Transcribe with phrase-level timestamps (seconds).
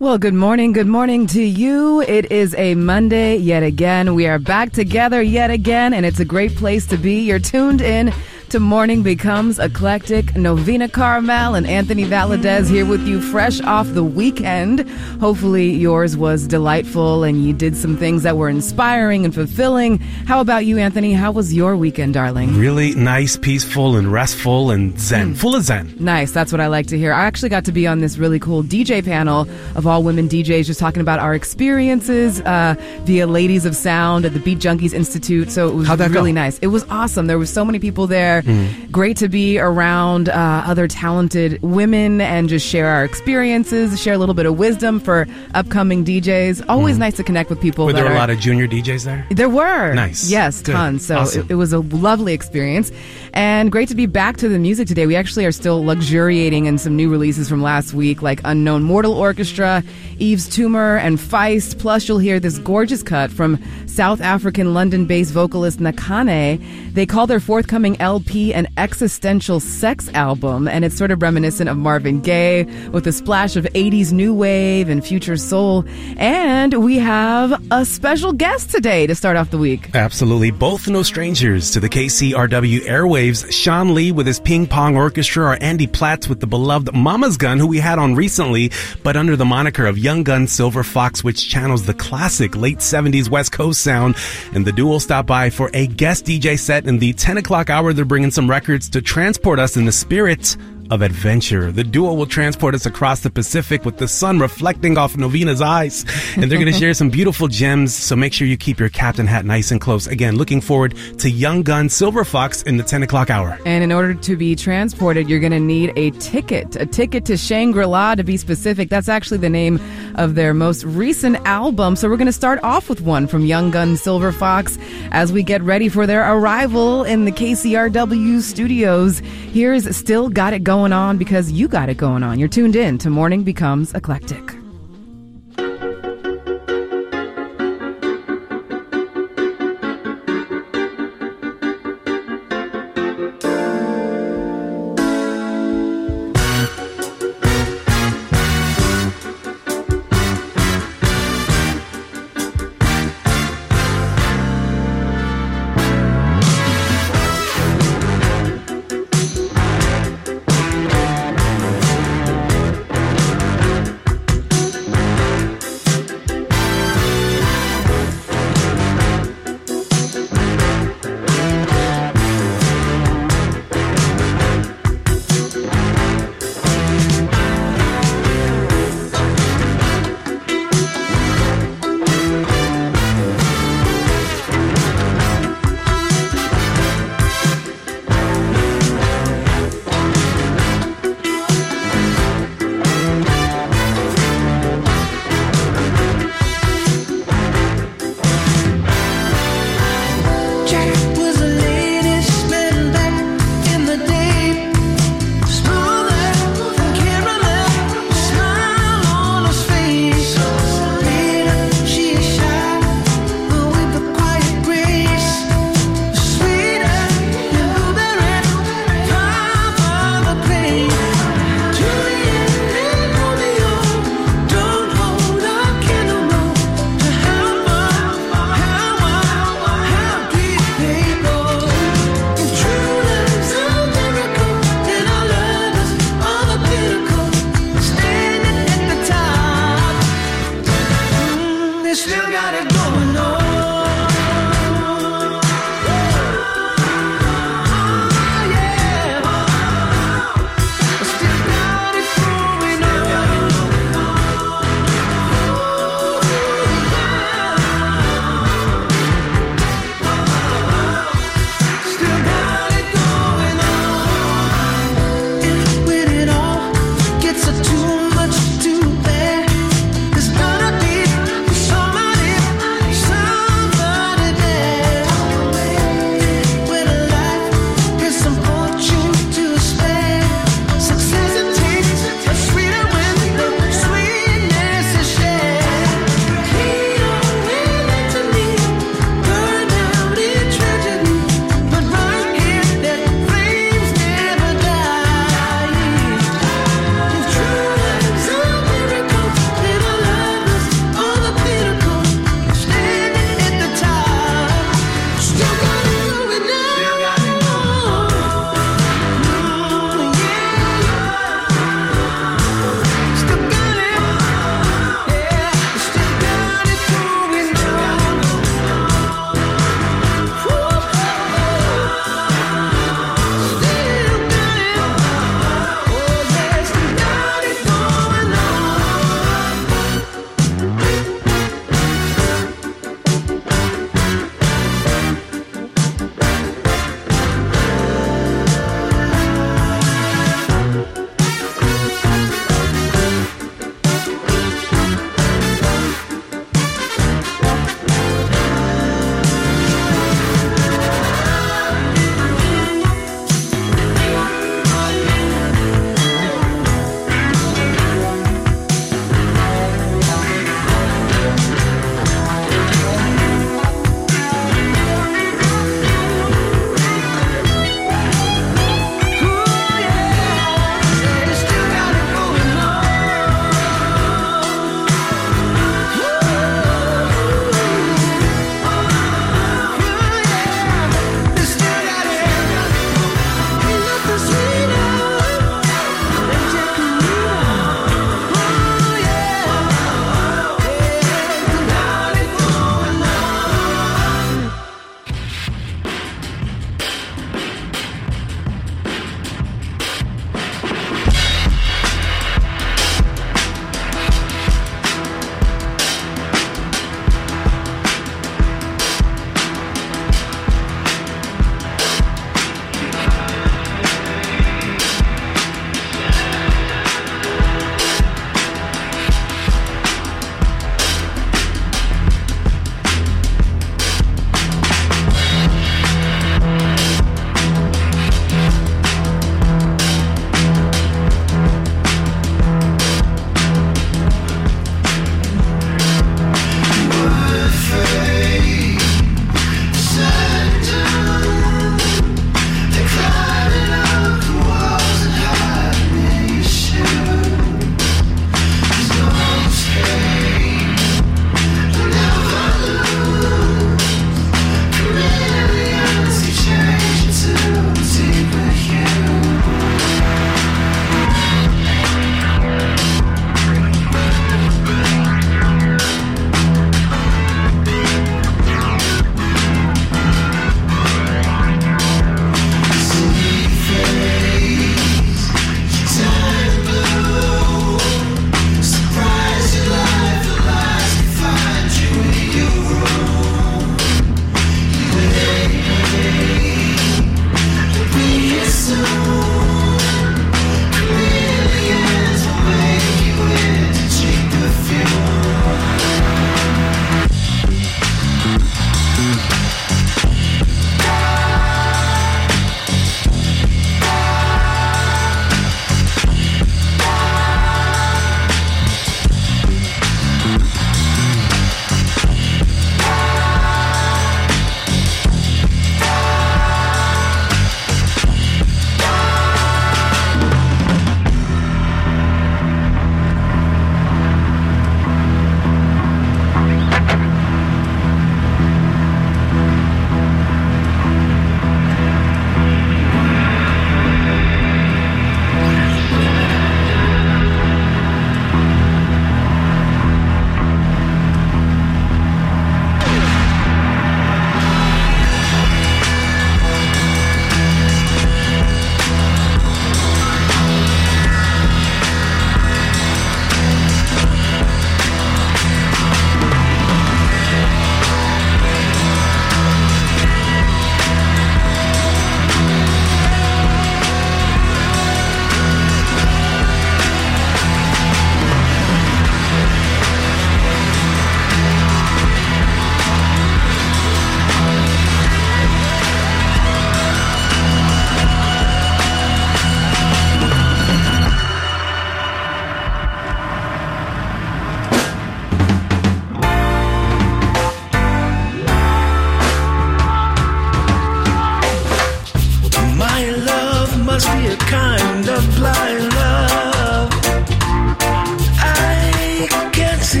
[0.00, 0.72] Well, good morning.
[0.72, 2.00] Good morning to you.
[2.00, 4.14] It is a Monday yet again.
[4.14, 7.20] We are back together yet again, and it's a great place to be.
[7.20, 8.10] You're tuned in
[8.50, 10.34] to Morning Becomes Eclectic.
[10.34, 14.88] Novena Carmel and Anthony Valadez here with you fresh off the weekend.
[15.20, 19.98] Hopefully, yours was delightful and you did some things that were inspiring and fulfilling.
[19.98, 21.12] How about you, Anthony?
[21.12, 22.56] How was your weekend, darling?
[22.56, 25.36] Really nice, peaceful, and restful and zen, mm.
[25.36, 25.94] full of zen.
[26.00, 26.32] Nice.
[26.32, 27.12] That's what I like to hear.
[27.12, 29.46] I actually got to be on this really cool DJ panel
[29.76, 34.32] of all women DJs just talking about our experiences uh, via Ladies of Sound at
[34.32, 35.52] the Beat Junkies Institute.
[35.52, 36.40] So it was really go?
[36.40, 36.58] nice.
[36.58, 37.28] It was awesome.
[37.28, 38.39] There were so many people there.
[38.42, 38.90] Mm.
[38.90, 44.18] Great to be around uh, other talented women and just share our experiences, share a
[44.18, 46.64] little bit of wisdom for upcoming DJs.
[46.68, 47.00] Always mm.
[47.00, 47.86] nice to connect with people.
[47.86, 49.26] Were there are, a lot of junior DJs there?
[49.30, 49.94] There were.
[49.94, 50.30] Nice.
[50.30, 50.72] Yes, Good.
[50.72, 51.06] tons.
[51.06, 51.42] So awesome.
[51.42, 52.92] it, it was a lovely experience
[53.32, 55.06] and great to be back to the music today.
[55.06, 59.12] We actually are still luxuriating in some new releases from last week, like Unknown Mortal
[59.12, 59.82] Orchestra,
[60.20, 61.78] Yves Tumor, and Feist.
[61.78, 66.60] Plus, you'll hear this gorgeous cut from South African London based vocalist Nakhane.
[66.92, 71.76] They call their forthcoming LP an existential sex album, and it's sort of reminiscent of
[71.76, 75.84] Marvin Gaye with a splash of 80s new wave and future soul.
[76.16, 79.94] And we have a special guest today to start off the week.
[79.94, 80.50] Absolutely.
[80.50, 83.50] Both no strangers to the KCRW airwaves.
[83.52, 87.58] Sean Lee with his Ping Pong Orchestra, or Andy Platts with the beloved Mama's Gun,
[87.58, 88.70] who we had on recently,
[89.02, 93.30] but under the moniker of Young Gun Silver Fox, which channels the classic late 70s
[93.30, 94.16] West Coast sound.
[94.52, 97.92] And the duo stop by for a guest DJ set in the 10 o'clock hour.
[97.92, 100.56] They're bringing some records to transport us in the spirit
[100.90, 101.70] of adventure.
[101.70, 106.04] The duo will transport us across the Pacific with the sun reflecting off Novena's eyes.
[106.36, 107.94] And they're going to share some beautiful gems.
[107.94, 110.06] So make sure you keep your captain hat nice and close.
[110.06, 113.58] Again, looking forward to Young Gun Silver Fox in the 10 o'clock hour.
[113.64, 117.36] And in order to be transported, you're going to need a ticket, a ticket to
[117.36, 118.88] Shangri La to be specific.
[118.88, 119.80] That's actually the name
[120.16, 121.94] of their most recent album.
[121.96, 124.76] So we're going to start off with one from Young Gun Silver Fox
[125.12, 129.20] as we get ready for their arrival in the KCRW studios.
[129.20, 132.38] Here's Still Got It Going going on because you got it going on.
[132.38, 134.59] You're tuned in to Morning Becomes Eclectic.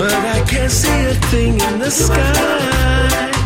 [0.00, 3.39] But I can't see a thing in the sky.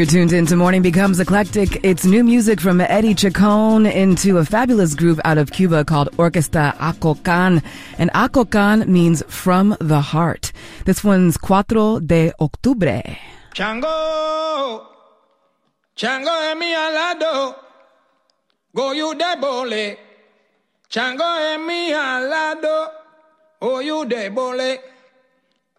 [0.00, 1.84] You're tuned into Morning Becomes Eclectic.
[1.84, 6.74] It's new music from Eddie Chacon into a fabulous group out of Cuba called Orquesta
[6.78, 7.62] Acocan.
[7.98, 10.52] And Acocan means from the heart.
[10.86, 13.18] This one's Cuatro de Octubre.
[13.52, 14.86] Chango,
[15.94, 17.56] Chango en mi alado,
[18.74, 19.98] goyu de bole.
[20.88, 22.88] Chango en mi alado,
[23.60, 24.80] goyu de bole.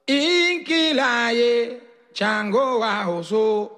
[0.08, 1.80] Inkilaye,
[2.14, 2.62] Chango.
[2.78, 3.71] Inkilaye,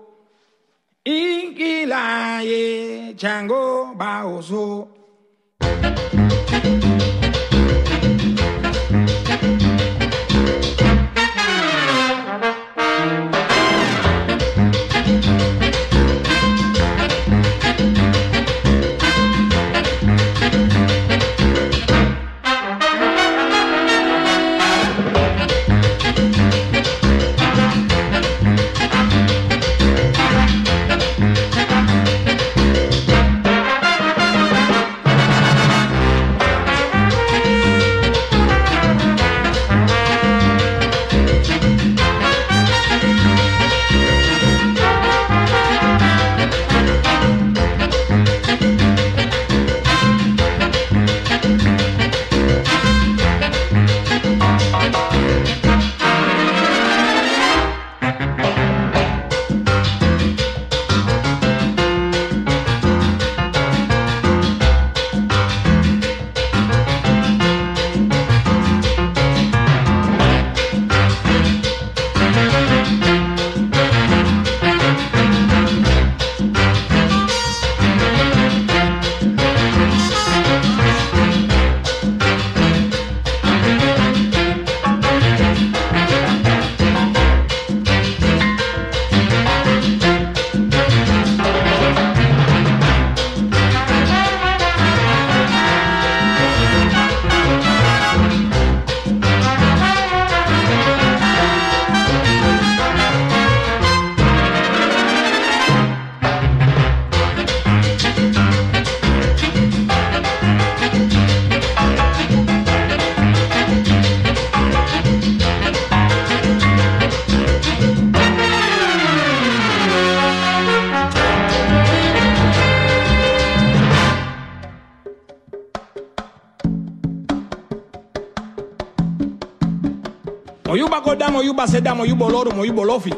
[131.67, 133.13] seda moyubo loro moyubo lofi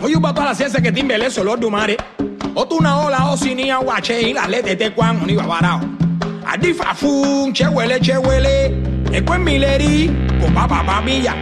[0.00, 1.96] moyubo todas las ciencias que timbele eso lo dumare
[2.54, 5.80] o tu na ola o sinia wache in la lete te kwan ni babarao
[6.46, 8.72] adifa fun che wele che wele
[9.12, 10.08] e kwen mileri
[10.40, 11.34] ko ba bamiya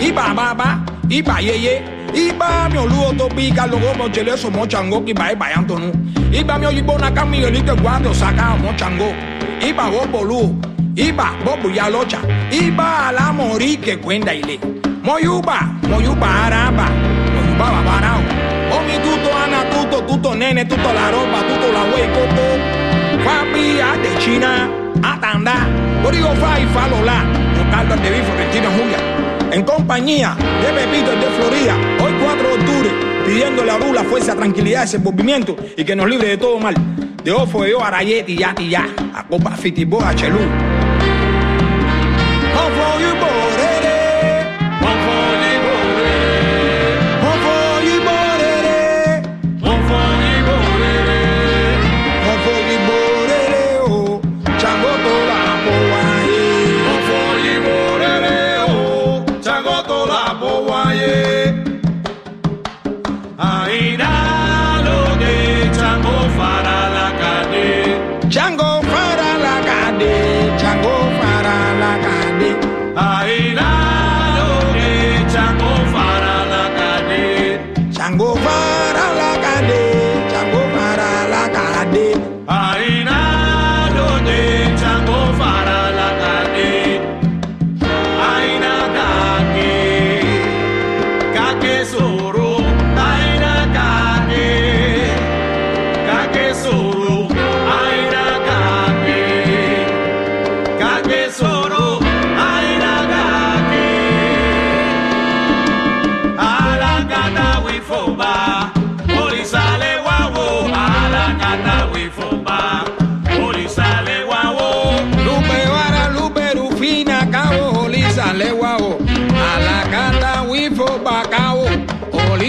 [0.00, 2.00] iba baba iba yeye.
[2.14, 5.92] Iba mi oluo to pika logo mo chele so mo chango ki bai bai antonu
[6.32, 9.14] iba mi oyibo na kan miguelito cuando saca mo chango
[9.62, 10.50] iba bo boluo
[10.96, 12.18] iba bobo ya locha
[12.50, 14.58] iba la mori que cuenta y le,
[15.04, 16.86] moyuba moyuba araba.
[17.34, 18.22] Moyuba babarao.
[18.76, 22.80] Omi tuto ana tuto, tuto nene, tuto la ropa, tuto la wey coco.
[23.26, 24.70] A de China,
[25.02, 25.66] atanda.
[26.04, 27.24] Origo fa y falola.
[27.56, 28.98] Con Carlos de Florentina Julia.
[29.52, 31.76] En compañía de Pepito de Florida.
[32.02, 32.90] Hoy 4 de octubre.
[33.26, 36.74] Pidiéndole a Rula fuerza, tranquilidad, ese movimiento y que nos libre de todo mal.
[37.22, 38.88] De Ofo, de Arayeti, ya, ya.
[39.14, 40.38] A Copa Fitibo, a Chelú.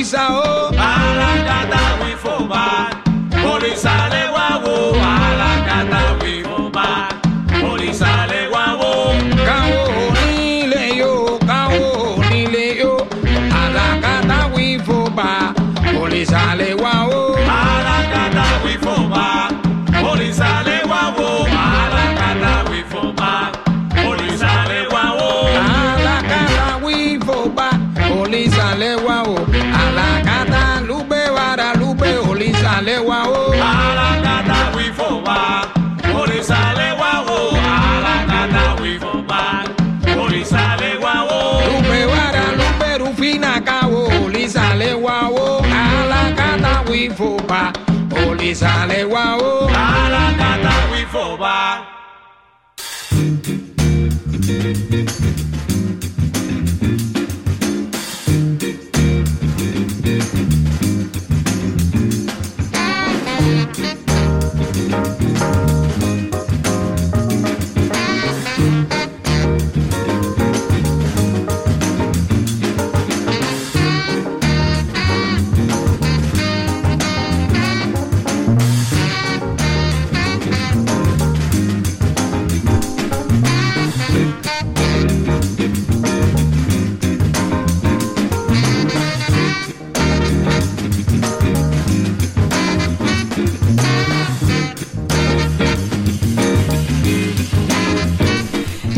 [0.01, 0.71] òrìṣà o.
[0.91, 2.65] alákatá wí fún bá
[3.43, 4.75] police lè wá wo
[5.13, 6.87] alákatá wí fún bá
[7.69, 8.91] òrìṣà lè wá wo.
[9.47, 11.13] káwọ́ onílé yó
[11.49, 11.85] káwọ́
[12.17, 12.91] onílé yó
[13.61, 15.29] alákatá wí fún bá
[16.01, 17.10] òrìṣà lè wá o.
[47.51, 47.73] papá,
[48.27, 49.67] Oli sale guau.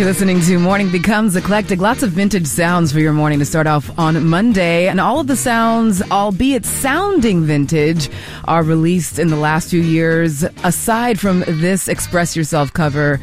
[0.03, 1.79] You're listening to Morning Becomes Eclectic.
[1.79, 4.89] Lots of vintage sounds for your morning to start off on Monday.
[4.89, 8.09] And all of the sounds, albeit sounding vintage,
[8.43, 13.17] are released in the last few years, aside from this Express Yourself cover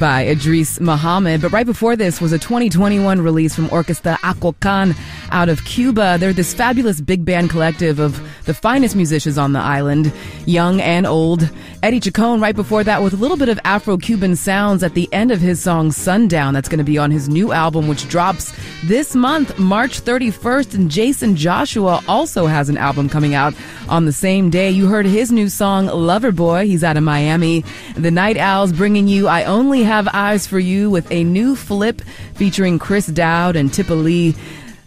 [0.00, 1.42] by Idris Muhammad.
[1.42, 4.96] But right before this was a 2021 release from Orquesta Acocan
[5.32, 6.16] out of Cuba.
[6.18, 10.10] They're this fabulous big band collective of the finest musicians on the island,
[10.46, 11.50] young and old.
[11.82, 15.32] Eddie Chacon right before that with a little bit of Afro-Cuban sounds at the end
[15.32, 16.54] of his song Sundown.
[16.54, 20.74] That's going to be on his new album, which drops this month, March 31st.
[20.74, 23.52] And Jason Joshua also has an album coming out
[23.88, 24.70] on the same day.
[24.70, 26.68] You heard his new song, Lover Boy.
[26.68, 27.64] He's out of Miami.
[27.96, 32.00] The Night Owls bringing you I Only Have Eyes for You with a new flip
[32.34, 34.36] featuring Chris Dowd and Tippa Lee.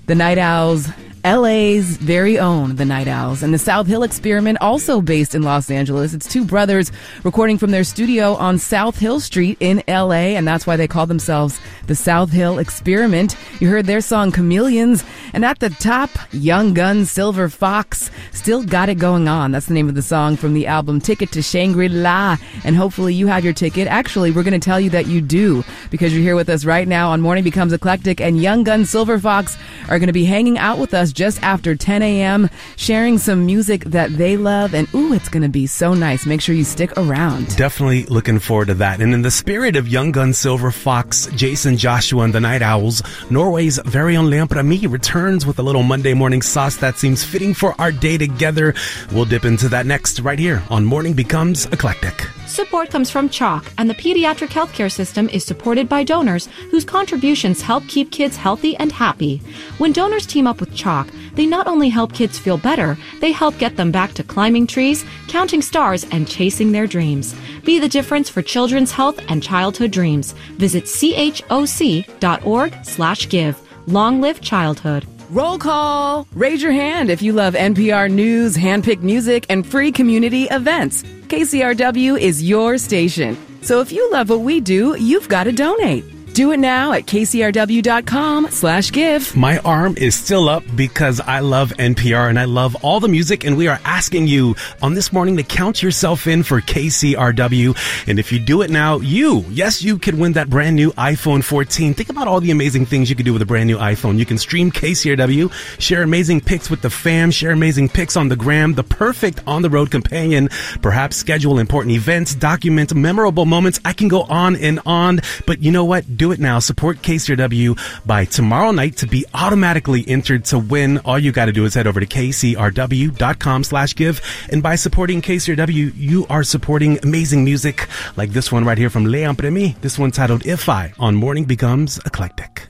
[0.06, 0.88] The Night Owls
[1.26, 5.72] LA's very own The Night Owls and the South Hill Experiment, also based in Los
[5.72, 6.14] Angeles.
[6.14, 6.92] It's two brothers
[7.24, 11.08] recording from their studio on South Hill Street in LA, and that's why they call
[11.08, 13.36] themselves the South Hill Experiment.
[13.60, 18.90] You heard their song Chameleons, and at the top, Young Gun Silver Fox, Still Got
[18.90, 19.52] It Going On.
[19.52, 23.26] That's the name of the song from the album Ticket to Shangri-La, and hopefully you
[23.26, 23.88] have your ticket.
[23.88, 26.88] Actually, we're going to tell you that you do because you're here with us right
[26.88, 29.58] now on Morning Becomes Eclectic, and Young Gun Silver Fox
[29.90, 33.86] are going to be hanging out with us just after 10 a.m., sharing some music
[33.86, 34.76] that they love.
[34.76, 36.26] And ooh, it's going to be so nice.
[36.26, 37.56] Make sure you stick around.
[37.56, 39.02] Definitely looking forward to that.
[39.02, 43.02] And in the spirit of Young Gun Silver Fox, Jason Joshua and the Night Owls,
[43.30, 47.54] Norway's very own Leon Prami returns with a little Monday morning sauce that seems fitting
[47.54, 48.74] for our day together.
[49.12, 52.28] We'll dip into that next right here on Morning Becomes Eclectic.
[52.48, 57.62] Support comes from CHOC, and the pediatric healthcare system is supported by donors whose contributions
[57.62, 59.42] help keep kids healthy and happy.
[59.78, 63.58] When donors team up with CHOC, they not only help kids feel better, they help
[63.58, 67.36] get them back to climbing trees, counting stars, and chasing their dreams.
[67.64, 70.34] Be the difference for children's health and childhood dreams.
[70.58, 73.62] Visit choc.org slash give.
[73.88, 75.06] Long live childhood.
[75.30, 76.28] Roll call!
[76.34, 81.02] Raise your hand if you love NPR news, handpicked music, and free community events.
[81.04, 83.36] KCRW is your station.
[83.64, 86.06] So if you love what we do, you've got to donate.
[86.36, 89.34] Do it now at kcrw.com slash give.
[89.38, 93.46] My arm is still up because I love NPR and I love all the music
[93.46, 97.78] and we are asking you on this morning to count yourself in for KCRW.
[98.10, 101.42] And if you do it now, you, yes, you could win that brand new iPhone
[101.42, 101.94] 14.
[101.94, 104.18] Think about all the amazing things you could do with a brand new iPhone.
[104.18, 108.36] You can stream KCRW, share amazing pics with the fam, share amazing pics on the
[108.36, 110.50] gram, the perfect on the road companion,
[110.82, 113.80] perhaps schedule important events, document memorable moments.
[113.86, 116.18] I can go on and on, but you know what?
[116.18, 116.60] Do it now.
[116.60, 121.00] Support KCRW by tomorrow night to be automatically entered to win.
[121.00, 124.22] All you got to do is head over to kcrw.com slash give.
[124.52, 129.06] And by supporting KCRW, you are supporting amazing music like this one right here from
[129.06, 129.76] Leon Premi.
[129.82, 132.68] This one titled If I on Morning Becomes Eclectic.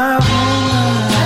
[0.00, 1.17] I wanna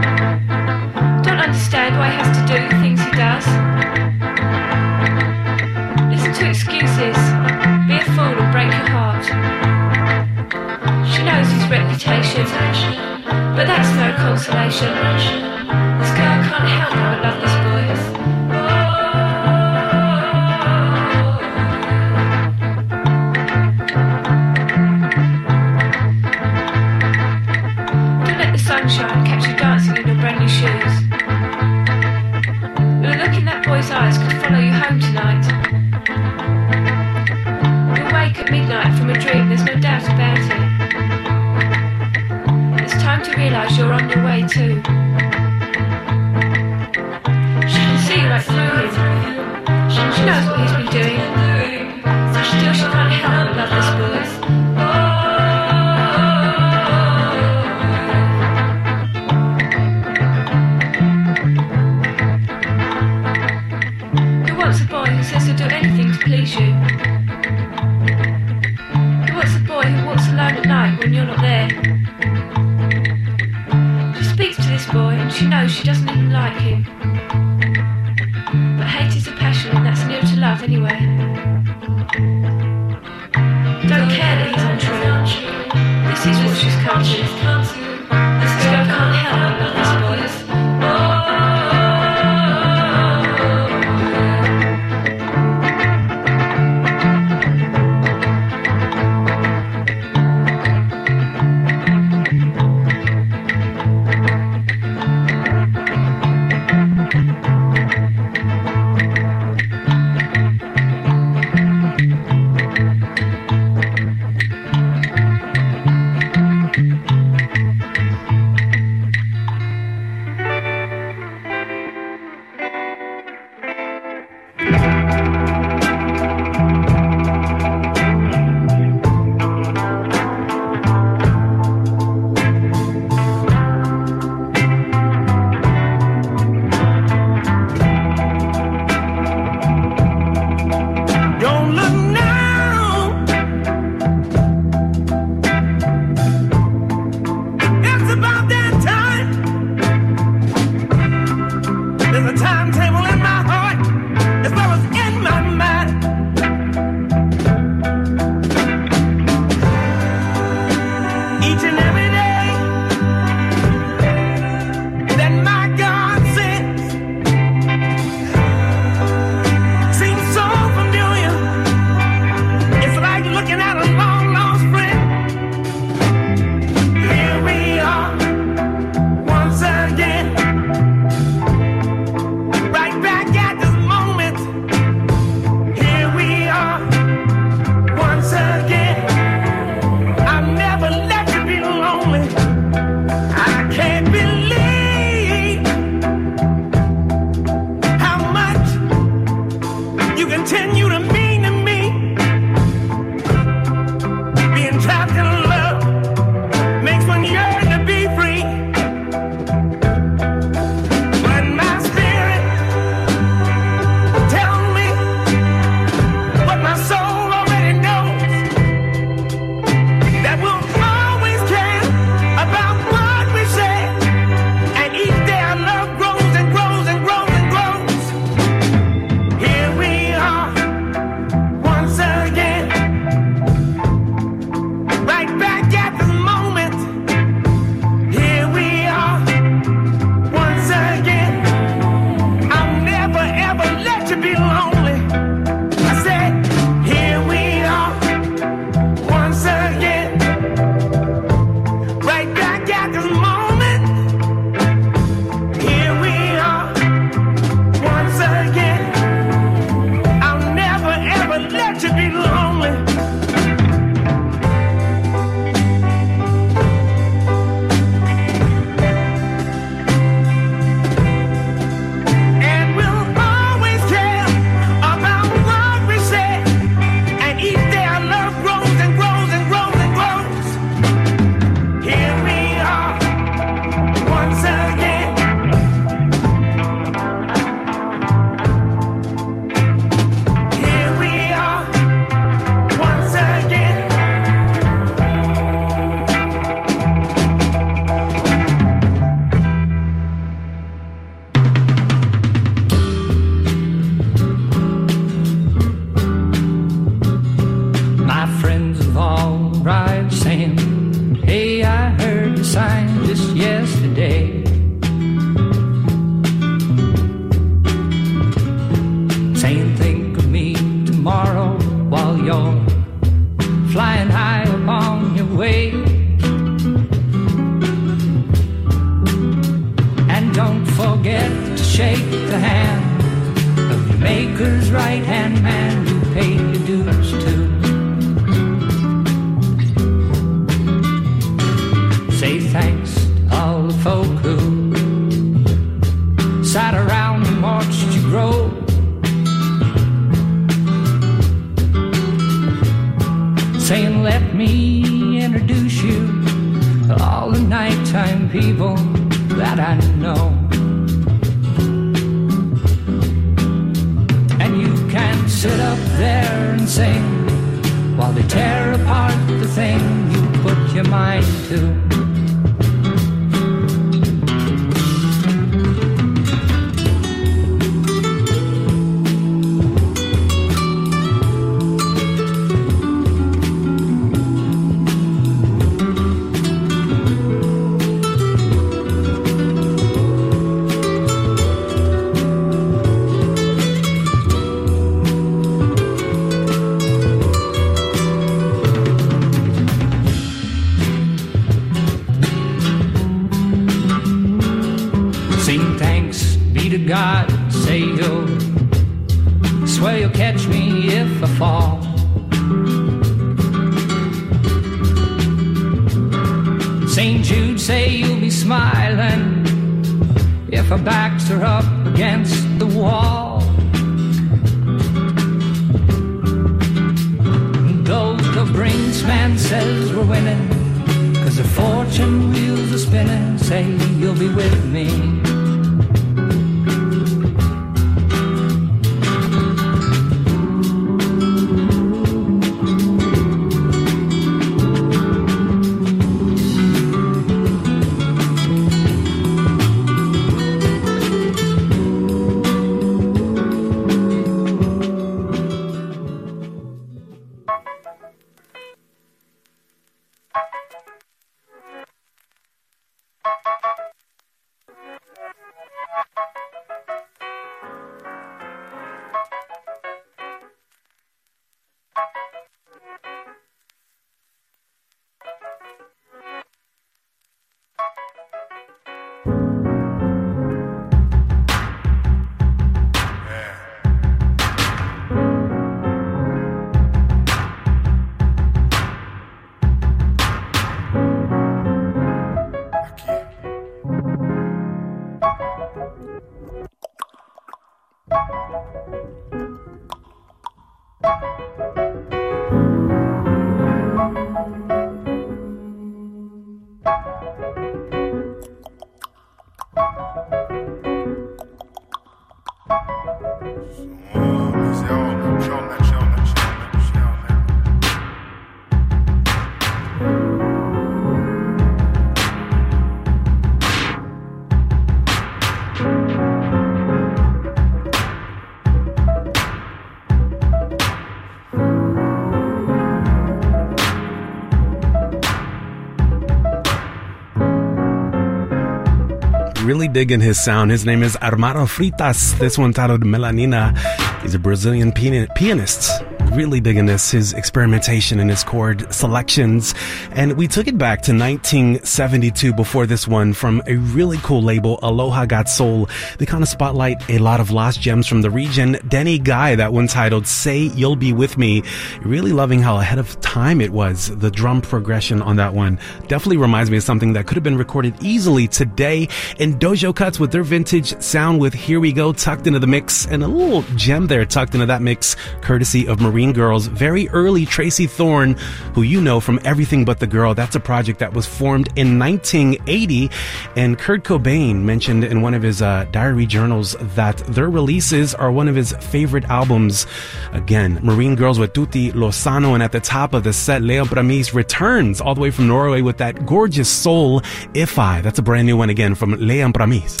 [539.74, 540.70] Really digging his sound.
[540.70, 542.38] His name is Armando Fritas.
[542.38, 543.76] This one titled Melanina.
[544.22, 545.90] He's a Brazilian pian- pianist.
[546.34, 549.72] Really digging this, his experimentation and his chord selections.
[550.10, 554.80] And we took it back to 1972 before this one from a really cool label,
[554.82, 555.88] Aloha Got Soul.
[556.18, 558.78] They kind of spotlight a lot of lost gems from the region.
[558.88, 561.62] Denny Guy, that one titled Say You'll Be With Me.
[562.02, 564.08] Really loving how ahead of time it was.
[564.16, 565.78] The drum progression on that one
[566.08, 569.08] definitely reminds me of something that could have been recorded easily today.
[569.38, 573.06] And Dojo Cuts with their vintage sound with Here We Go tucked into the mix
[573.06, 576.66] and a little gem there tucked into that mix courtesy of Marine Girls.
[576.66, 578.34] Very early Tracey Thorn,
[578.74, 580.34] who you know from Everything But the Girl.
[580.34, 583.10] That's a project that was formed in 1980.
[583.56, 588.30] And Kurt Cobain mentioned in one of his uh, diary journals that their releases are
[588.30, 589.86] one of his favorite albums.
[590.32, 592.54] Again, Marine Girls with Tutti Lo Sanno.
[592.54, 595.82] And at the top of the set, Leon Pramis returns all the way from Norway
[595.82, 597.22] with that gorgeous soul,
[597.54, 598.00] If I.
[598.00, 600.00] That's a brand new one again from Leon Pramis.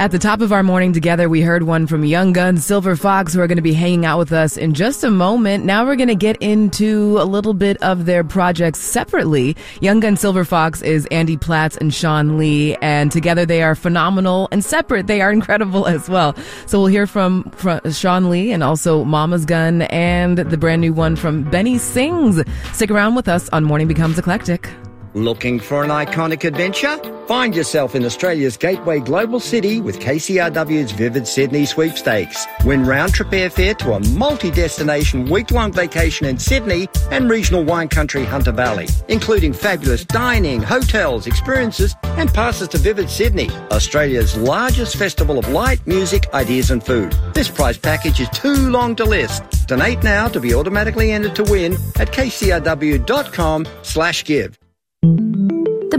[0.00, 3.34] At the top of our morning together, we heard one from Young Guns Silver Fox,
[3.34, 5.66] who are going to be hanging out with us in just a moment.
[5.66, 9.58] Now we're going to get into a little bit of their projects separately.
[9.82, 14.48] Young Gun Silver Fox is Andy Platts and Shawn Lee, and together they are phenomenal,
[14.50, 16.34] and separate they are incredible as well.
[16.64, 20.94] So we'll hear from, from Shawn Lee and also Mama's Gun and the brand new
[20.94, 22.42] one from Benny Sings.
[22.72, 24.66] Stick around with us on Morning Becomes Eclectic.
[25.14, 26.96] Looking for an iconic adventure?
[27.26, 32.46] Find yourself in Australia's gateway global city with KCRW's Vivid Sydney Sweepstakes.
[32.64, 37.64] Win round trip airfare to a multi destination week long vacation in Sydney and regional
[37.64, 44.36] wine country Hunter Valley, including fabulous dining, hotels, experiences, and passes to Vivid Sydney, Australia's
[44.36, 47.12] largest festival of light, music, ideas, and food.
[47.34, 49.66] This prize package is too long to list.
[49.66, 54.56] Donate now to be automatically entered to win at kcrw.com slash give.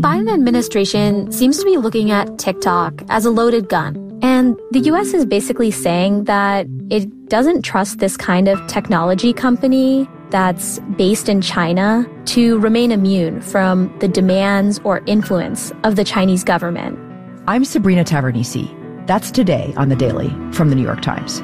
[0.01, 4.19] Biden administration seems to be looking at TikTok as a loaded gun.
[4.23, 10.09] And the US is basically saying that it doesn't trust this kind of technology company
[10.31, 16.43] that's based in China to remain immune from the demands or influence of the Chinese
[16.43, 16.97] government.
[17.47, 19.05] I'm Sabrina Tavernise.
[19.05, 21.41] That's today on the Daily from the New York Times.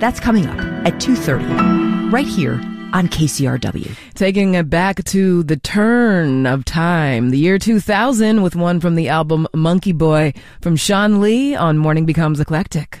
[0.00, 2.60] That's coming up at 2:30 right here
[2.92, 3.96] on KCRW.
[4.14, 9.08] Taking it back to the turn of time, the year 2000, with one from the
[9.08, 13.00] album Monkey Boy from Shawn Lee on Morning Becomes Eclectic.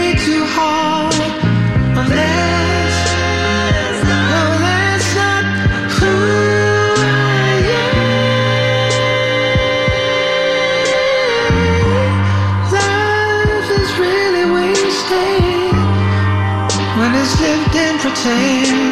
[18.13, 18.90] lived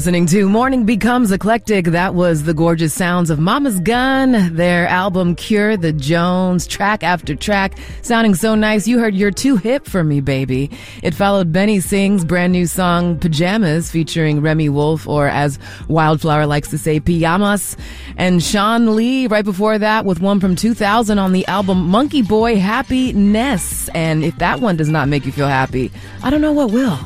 [0.00, 1.84] listening to Morning Becomes Eclectic.
[1.84, 7.34] That was the gorgeous sounds of Mama's Gun, their album Cure the Jones, track after
[7.34, 8.88] track, sounding so nice.
[8.88, 10.70] You heard You're Too Hip for Me, Baby.
[11.02, 16.70] It followed Benny Sings' brand new song Pajamas featuring Remi Wolf, or as Wildflower likes
[16.70, 17.76] to say, Pijamas.
[18.16, 22.58] And Shawn Lee right before that with one from 2000 on the album Monkey Boy
[22.58, 23.90] Happiness.
[23.90, 25.92] And if that one does not make you feel happy,
[26.22, 26.98] I don't know what will.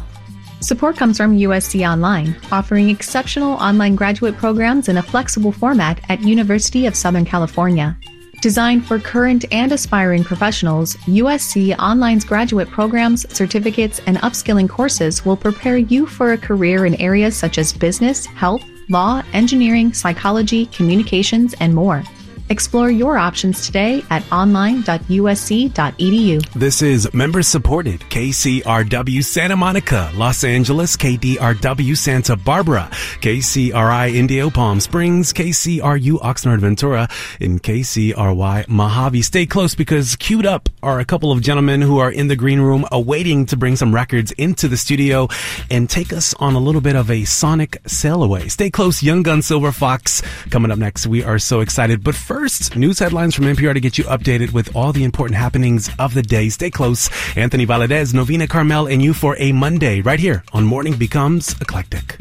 [0.65, 6.23] Support comes from USC Online, offering exceptional online graduate programs in a flexible format at
[6.23, 7.95] University of Southern California.
[8.41, 15.37] Designed for current and aspiring professionals, USC Online's graduate programs, certificates, and upskilling courses will
[15.37, 21.55] prepare you for a career in areas such as business, health, law, engineering, psychology, communications,
[21.61, 22.03] and more.
[22.51, 26.53] Explore your options today at online.usc.edu.
[26.53, 32.91] This is member supported KCRW Santa Monica, Los Angeles, KDRW Santa Barbara,
[33.23, 37.09] KCRI Indio Palm Springs, KCRU Oxnard Ventura,
[37.41, 39.23] and KCRY Mojave.
[39.23, 42.61] Stay close because queued up are a couple of gentlemen who are in the green
[42.61, 45.29] room awaiting to bring some records into the studio
[45.71, 48.49] and take us on a little bit of a sonic sail away.
[48.49, 50.21] Stay close, Young Gun Silver Fox
[50.51, 51.07] coming up next.
[51.07, 52.05] We are so excited.
[52.05, 52.34] But first,
[52.75, 56.23] news headlines from NPR to get you updated with all the important happenings of the
[56.23, 56.49] day.
[56.49, 57.09] Stay close.
[57.37, 62.19] Anthony Valadez, Novena Carmel, and you for a Monday right here on Morning Becomes Eclectic.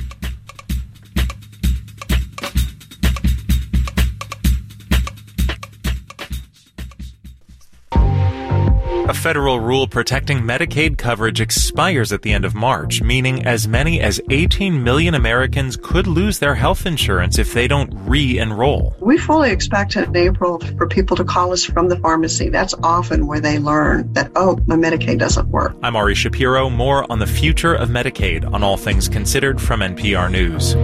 [9.06, 14.00] A federal rule protecting Medicaid coverage expires at the end of March, meaning as many
[14.00, 18.96] as 18 million Americans could lose their health insurance if they don't re enroll.
[19.02, 22.48] We fully expect in April for people to call us from the pharmacy.
[22.48, 25.76] That's often where they learn that, oh, my Medicaid doesn't work.
[25.84, 26.70] I'm Ari Shapiro.
[26.70, 30.76] More on the future of Medicaid on All Things Considered from NPR News.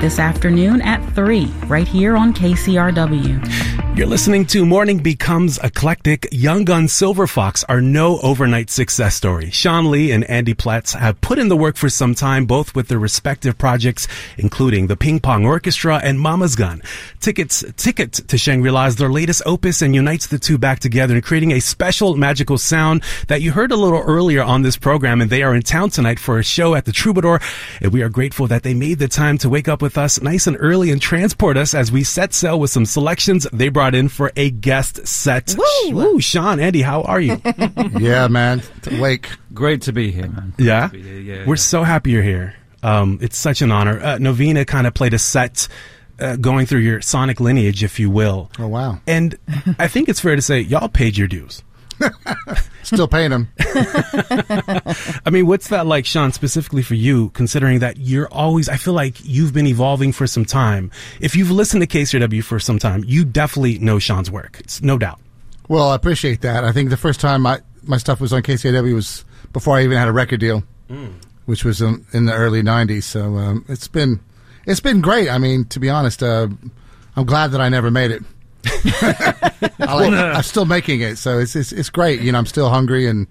[0.00, 3.78] This afternoon at 3, right here on KCRW.
[3.98, 6.28] You're listening to Morning Becomes Eclectic.
[6.30, 9.50] Young Gun Silver Fox are no overnight success story.
[9.50, 12.86] Shawn Lee and Andy Platts have put in the work for some time, both with
[12.86, 16.80] their respective projects, including the Ping Pong Orchestra and Mama's Gun.
[17.18, 21.20] Tickets, Ticket to Shangri-La is their latest opus and unites the two back together in
[21.20, 25.20] creating a special magical sound that you heard a little earlier on this program.
[25.20, 27.40] And they are in town tonight for a show at the Troubadour.
[27.80, 30.46] And we are grateful that they made the time to wake up with us nice
[30.46, 34.08] and early and transport us as we set sail with some selections they brought in
[34.08, 35.54] for a guest set.
[35.56, 35.94] Woo!
[35.94, 37.40] Woo, Shawn, Andy, how are you?
[37.98, 38.62] yeah, man.
[38.98, 39.30] Wake.
[39.54, 40.52] Great to be here, man.
[40.58, 40.88] Yeah?
[40.88, 41.60] Be here, yeah, We're yeah.
[41.60, 42.54] so happy you're here.
[42.82, 44.00] Um, it's such an honor.
[44.00, 45.68] Uh, Novena kind of played a set
[46.20, 48.50] uh, going through your sonic lineage, if you will.
[48.58, 49.00] Oh, wow.
[49.06, 49.38] And
[49.78, 51.62] I think it's fair to say y'all paid your dues.
[52.82, 53.48] Still paying them.
[55.24, 58.94] I mean, what's that like, Shawn, specifically for you, considering that you're always, I feel
[58.94, 60.90] like you've been evolving for some time.
[61.20, 64.58] If you've listened to KCRW for some time, you definitely know Shawn's work.
[64.60, 65.20] It's no doubt.
[65.68, 66.64] Well, I appreciate that.
[66.64, 69.98] I think the first time my, my stuff was on KCRW was before I even
[69.98, 71.12] had a record deal, Mm.
[71.44, 73.02] which was in, in the early '90s.
[73.02, 74.20] So um, it's been
[74.64, 75.28] it's been great.
[75.28, 76.48] I mean, to be honest, uh,
[77.14, 78.22] I'm glad that I never made it.
[79.80, 82.20] I like, I'm still making it, so it's, it's it's great.
[82.20, 83.26] You know, I'm still hungry and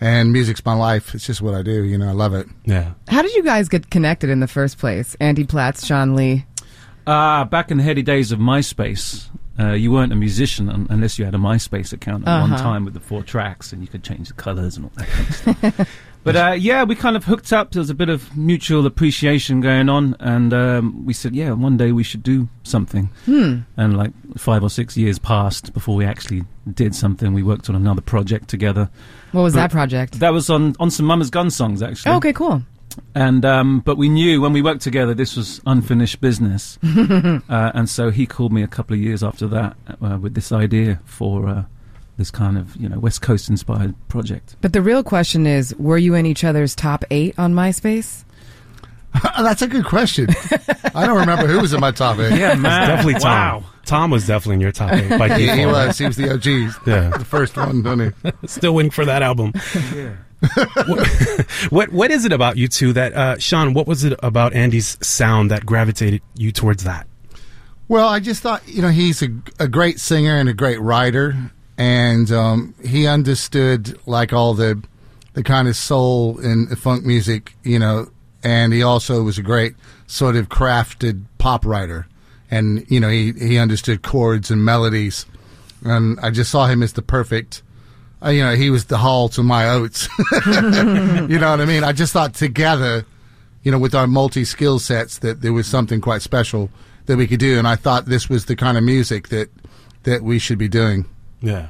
[0.00, 1.14] and music's my life.
[1.14, 1.84] It's just what I do.
[1.84, 2.46] You know, I love it.
[2.64, 2.92] Yeah.
[3.08, 5.16] How did you guys get connected in the first place?
[5.20, 6.46] Andy Platts, Shawn Lee.
[7.06, 9.26] Uh, back in the heady days of MySpace,
[9.58, 12.62] uh, you weren't a musician un- unless you had a MySpace account at one Uh-huh.
[12.62, 15.28] time with the four tracks, and you could change the colors and all that kind
[15.28, 15.34] of
[15.74, 15.88] stuff.
[16.22, 17.72] But uh, yeah, we kind of hooked up.
[17.72, 21.76] There was a bit of mutual appreciation going on, and um, we said, yeah, one
[21.76, 23.10] day we should do something.
[23.24, 23.60] Hmm.
[23.76, 27.32] And like five or six years passed before we actually did something.
[27.32, 28.90] We worked on another project together.
[29.32, 30.20] What was But that project?
[30.20, 32.12] That was on on some Mama's Gun songs, actually.
[32.12, 32.62] Oh, okay, cool.
[33.14, 37.88] And um, but we knew when we worked together this was unfinished business, uh, and
[37.88, 41.48] so he called me a couple of years after that uh, with this idea for
[41.48, 41.64] uh,
[42.20, 44.54] this kind of you know West Coast inspired project.
[44.60, 48.24] But the real question is, were you in each other's top eight on MySpace?
[49.38, 50.28] That's a good question.
[50.94, 52.38] I don't remember who was in my top eight.
[52.38, 53.22] Yeah, It's definitely Tom.
[53.22, 53.64] Wow.
[53.84, 55.08] Tom was definitely in your top eight.
[55.18, 55.98] By He, he was.
[55.98, 56.46] He was the OG.
[56.86, 57.10] Yeah.
[57.18, 58.32] The first one, wasn't he?
[58.46, 59.52] Still waiting for that album.
[60.86, 63.74] what, what what is it about you two that uh, Shawn?
[63.74, 67.08] What was it about Andy's sound that gravitated you towards that?
[67.88, 71.34] Well, I just thought, you know, he's a, a great singer and a great writer,
[71.80, 74.82] and um, he understood like all the
[75.32, 78.10] the kind of soul and funk music, you know,
[78.44, 79.74] and he also was a great
[80.06, 82.06] sort of crafted pop writer,
[82.50, 85.24] and you know, he he understood chords and melodies,
[85.82, 87.62] and I just saw him as the perfect.
[88.22, 90.06] Uh, you know, he was the hall to my oats.
[90.46, 91.82] you know what I mean?
[91.82, 93.06] I just thought together
[93.62, 96.70] you know, with our multi skill sets, that there was something quite special
[97.06, 97.58] that we could do.
[97.58, 99.50] And I thought this was the kind of music that
[100.04, 101.06] that we should be doing.
[101.42, 101.68] Yeah.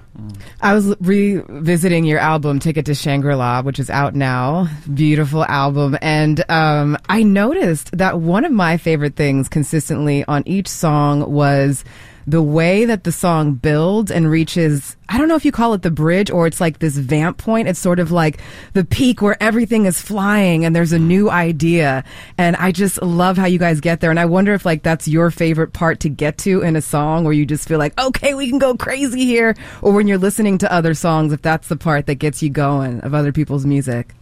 [0.61, 4.69] I was revisiting your album Ticket to Shangri-La, which is out now.
[4.93, 5.97] Beautiful album.
[6.03, 11.85] And um, I noticed that one of my favorite things consistently on each song was
[12.31, 15.83] the way that the song builds and reaches I don't know if you call it
[15.83, 17.67] the bridge or it's like this vamp point.
[17.67, 18.39] It's sort of like
[18.75, 22.05] the peak where everything is flying and there's a new idea.
[22.39, 24.11] And I just love how you guys get there.
[24.11, 27.25] And I wonder if like that's your favorite part to get to in a song
[27.25, 29.57] where you just feel like, okay, we can go crazy here.
[29.83, 33.01] Or when you're listening to other songs, if that's the part that gets you going
[33.01, 34.15] of other people's music.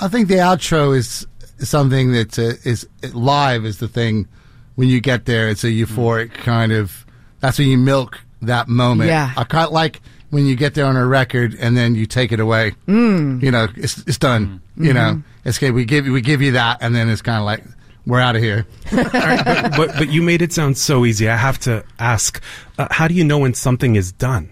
[0.00, 1.26] I think the outro is
[1.58, 4.28] something that uh, is live is the thing.
[4.76, 7.04] When you get there, it's a euphoric kind of.
[7.40, 9.08] That's when you milk that moment.
[9.08, 9.32] Yeah.
[9.36, 12.32] I kind of like when you get there on a record and then you take
[12.32, 12.74] it away.
[12.86, 13.42] Mm.
[13.42, 14.60] You know, it's it's done.
[14.76, 15.70] You know, it's okay.
[15.70, 17.64] We give you we give you that, and then it's kind of like
[18.06, 18.66] we're out of here.
[18.92, 21.28] but, but but you made it sound so easy.
[21.28, 22.40] I have to ask,
[22.78, 24.50] uh, how do you know when something is done?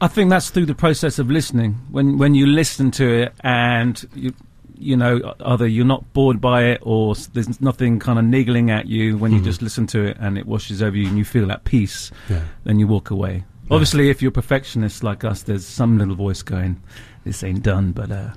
[0.00, 1.74] I think that's through the process of listening.
[1.90, 4.34] When when you listen to it and you
[4.78, 8.86] you know either you're not bored by it or there's nothing kind of niggling at
[8.86, 9.44] you when you Mhm.
[9.44, 12.10] just listen to it and it washes over you and you feel at peace.
[12.28, 12.42] Yeah.
[12.64, 13.44] Then you walk away.
[13.70, 16.80] Obviously, if you're perfectionists like us, there's some little voice going,
[17.24, 18.30] "This ain't done," but uh,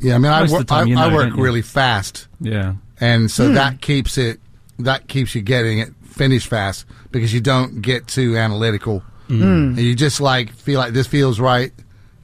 [0.00, 1.42] Yeah, I mean, I most of work, time I, you I work don't you?
[1.44, 2.26] really fast.
[2.40, 2.74] Yeah.
[3.00, 3.54] and so Hmm.
[3.54, 4.38] that keeps it
[4.78, 9.02] that keeps you getting it finished fast because you don't get too analytical.
[9.28, 9.42] Hmm.
[9.42, 9.68] Mm.
[9.76, 11.72] And you just like feel like this feels right,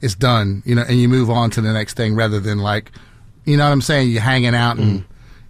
[0.01, 2.91] it's done, you know, and you move on to the next thing rather than like,
[3.49, 4.09] you know what I'm saying?
[4.11, 5.03] You're hanging out and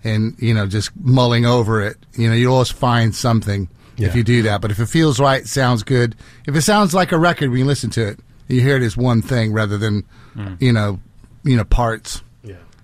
[0.04, 1.98] and you know just mulling over it.
[2.14, 4.08] You know, you always find something Yeah.
[4.08, 4.62] if you do that.
[4.62, 6.16] But if it feels right, sounds good.
[6.48, 8.96] If it sounds like a record when you listen to it, you hear it as
[8.96, 10.04] one thing rather than
[10.36, 10.54] Hmm.
[10.60, 11.00] you know
[11.44, 12.22] you know parts.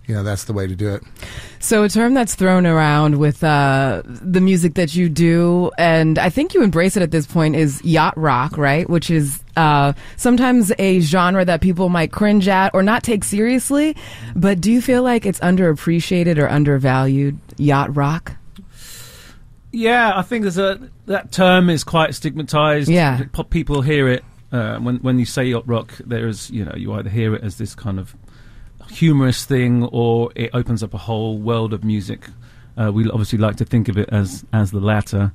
[0.08, 0.12] Yeah.
[0.12, 1.04] You know, that's the way to do it.
[1.60, 6.30] So a term that's thrown around with uh, the music that you do, and I
[6.30, 8.90] think you embrace it at this point, is yacht rock, right?
[8.90, 13.96] Which is uh, sometimes a genre that people might cringe at or not take seriously.
[14.36, 17.40] But do you feel like it's underappreciated or undervalued?
[17.58, 18.34] Yacht rock.
[19.72, 22.90] Yeah, I think there's a that term is quite stigmatized.
[22.90, 23.24] Yeah.
[23.50, 25.92] People hear it uh, when when you say yacht rock.
[26.06, 28.16] There is you know you either hear it as this kind of
[28.90, 32.28] humorous thing or it opens up a whole world of music.
[32.78, 35.32] Uh, we obviously like to think of it as as the latter.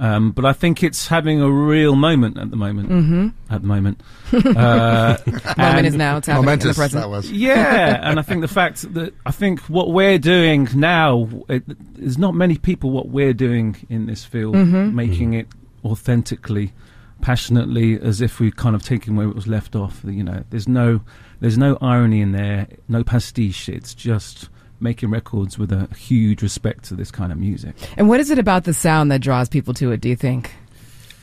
[0.00, 2.88] Um, but I think it's having a real moment at the moment.
[2.88, 3.32] Mhm.
[3.50, 4.00] At the moment,
[4.32, 5.16] uh,
[5.58, 6.18] Moment is now.
[6.18, 7.02] It's happening in the present.
[7.02, 7.32] that was.
[7.32, 11.64] yeah, and I think the fact that I think what we're doing now, it,
[11.98, 14.92] there's not many people what we're doing in this field, Mhm.
[14.94, 15.48] making it
[15.84, 16.72] authentically,
[17.20, 20.02] passionately, as if we're kind of taking where it was left off.
[20.04, 21.00] You know, there's no,
[21.40, 23.68] there's no irony in there, no pastiche.
[23.68, 24.48] It's just
[24.80, 27.74] making records with a huge respect to this kind of music.
[27.96, 30.00] And what is it about the sound that draws people to it?
[30.00, 30.52] Do you think?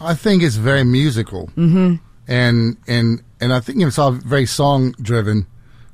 [0.02, 1.96] I think it's very musical, Mm-hmm.
[2.28, 5.48] and and and I think it's all very song driven,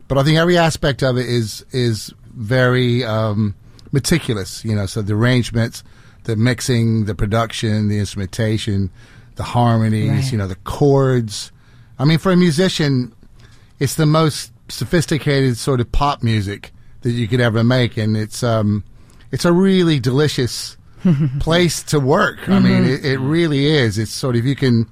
[0.08, 3.54] but I think every aspect of it is is very um,
[3.92, 4.66] meticulous.
[4.66, 5.84] You know, so the arrangements,
[6.24, 8.90] the mixing, the production, the instrumentation,
[9.36, 10.10] the harmonies.
[10.10, 10.32] Right.
[10.32, 11.52] You know, the chords.
[12.00, 13.14] I mean, for a musician,
[13.82, 16.72] it's the most sophisticated sort of pop music
[17.02, 18.84] that you could ever make, and it's um,
[19.32, 20.78] it's a really delicious
[21.40, 22.48] place to work.
[22.48, 23.98] I mean, it, it really is.
[23.98, 24.88] It's sort of you can.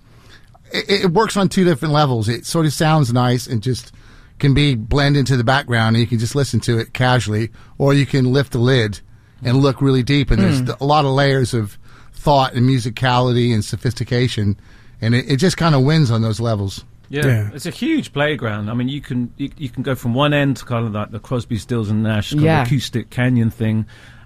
[0.71, 2.27] It, it works on two different levels.
[2.29, 3.91] It sort of sounds nice and just
[4.39, 7.93] can be blend into the background, and you can just listen to it casually, or
[7.93, 8.99] you can lift the lid
[9.43, 10.31] and look really deep.
[10.31, 10.79] And there's Mm.
[10.81, 11.77] a lot of layers of
[12.13, 14.57] thought and musicality and sophistication,
[15.01, 16.83] and it, it just kind of wins on those levels.
[17.09, 17.49] Yeah, Yeah.
[17.53, 18.69] it's a huge playground.
[18.69, 21.11] I mean, you can you, you can go from one end to kind of like
[21.11, 22.61] the Crosby, Stills and Nash kind Yeah.
[22.61, 23.85] of acoustic canyon thing.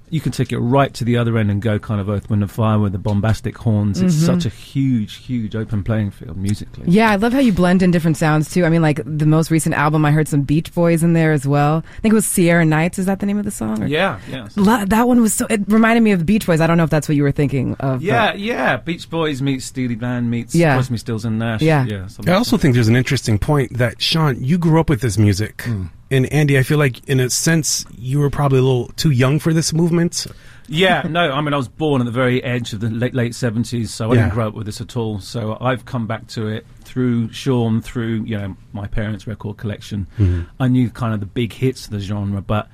[0.10, 2.44] You can take it right to the other end and go kind of Earth, Wind
[2.44, 4.00] and Fire with the bombastic horns.
[4.00, 4.26] It's Mhm.
[4.26, 6.84] such a huge, huge open playing field musically.
[6.88, 8.64] Yeah, I love how you blend in different sounds too.
[8.64, 11.48] I mean, like the most recent album, I heard some Beach Boys in there as
[11.48, 11.84] well.
[11.98, 13.00] I think it was Sierra Nights.
[13.00, 13.82] Is that the name of the song?
[13.84, 14.48] Or- Yeah, yeah.
[14.56, 15.48] Lo- that one was so.
[15.50, 16.62] It reminded me of the Beach Boys.
[16.62, 18.04] I don't know if that's what you were thinking of.
[18.04, 18.78] Yeah, but- yeah.
[18.78, 20.76] Beach Boys meets Steely Dan meets Yeah.
[20.76, 21.62] Crosby, Stills and Nash.
[21.62, 21.86] Yeah.
[21.86, 22.08] yeah.
[22.28, 25.66] I also think there's an interesting point that Shawn, you grew up with this music,
[26.14, 29.40] and Andy, I feel like in a sense you were probably a little too young
[29.40, 30.26] for this movement.
[30.68, 33.36] yeah, no, I mean, I was born at the very edge of the late late
[33.36, 34.22] seventies, so I Yeah.
[34.22, 35.20] didn't grow up with this at all.
[35.20, 40.08] So I've come back to it through Shawn, through you know my parents' record collection.
[40.20, 40.46] Mhm.
[40.60, 42.70] I knew kind of the big hits of the genre, but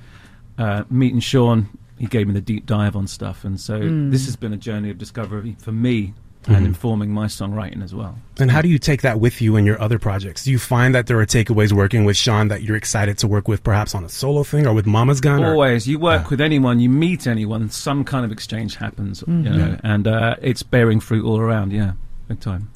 [0.58, 1.68] uh, meeting Shawn,
[1.98, 4.10] he gave me the deep dive on stuff, and so Mm.
[4.10, 6.12] this has been a journey of discovery for me
[6.46, 6.68] and Mhm.
[6.68, 8.16] informing my songwriting as well.
[8.38, 10.44] And how do you take that with you in your other projects?
[10.44, 13.46] Do you find that there are takeaways working with Shawn that you're excited to work
[13.46, 15.44] with, perhaps on a solo thing or with Mama's Gun?
[15.44, 19.44] or- Always, you work with anyone, you meet anyone, some kind of exchange happens, Mhm.
[19.44, 21.72] you know, and uh, it's bearing fruit all around.
[21.72, 21.92] Yeah,
[22.30, 22.70] big time.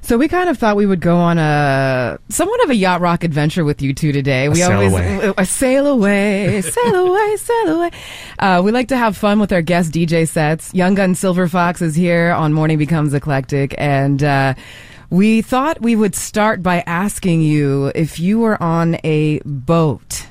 [0.00, 3.24] So we kind of thought we would go on a somewhat of a yacht rock
[3.24, 4.46] adventure with you two today.
[4.46, 5.34] A we sail always away.
[5.36, 7.90] a sail away, sail away, sail away.
[8.38, 10.72] Uh, we like to have fun with our guest DJ sets.
[10.72, 14.54] Young Gun Silver Fox is here on Morning Becomes Eclectic, and uh,
[15.10, 20.26] we thought we would start by asking you if you were on a boat.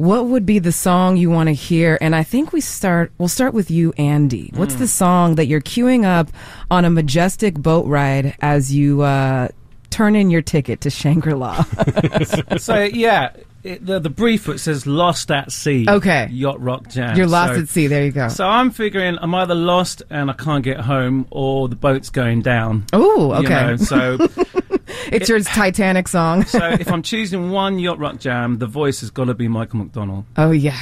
[0.00, 1.98] What would be the song you want to hear?
[2.00, 3.12] And I think we start.
[3.18, 4.50] We'll start with you, Andy.
[4.54, 6.28] What's the song that you're queuing up
[6.70, 9.48] on a majestic boat ride as you uh,
[9.90, 11.64] turn in your ticket to Shangri La?
[12.56, 13.32] so yeah,
[13.62, 16.28] it, the the brief it says "Lost at Sea." Okay.
[16.30, 17.14] yacht rock jam.
[17.14, 17.86] You're lost So- at sea.
[17.86, 18.28] There you go.
[18.28, 22.40] So I'm figuring I'm either lost and I can't get home, or the boat's going
[22.40, 22.86] down.
[22.94, 23.66] Ooh, You okay.
[23.66, 24.16] know, so
[25.10, 26.44] it's your Titanic song.
[26.46, 29.80] so if I'm choosing one yacht rock jam, the voice has got to be Michael
[29.80, 30.24] McDonald.
[30.36, 30.78] oh yeah.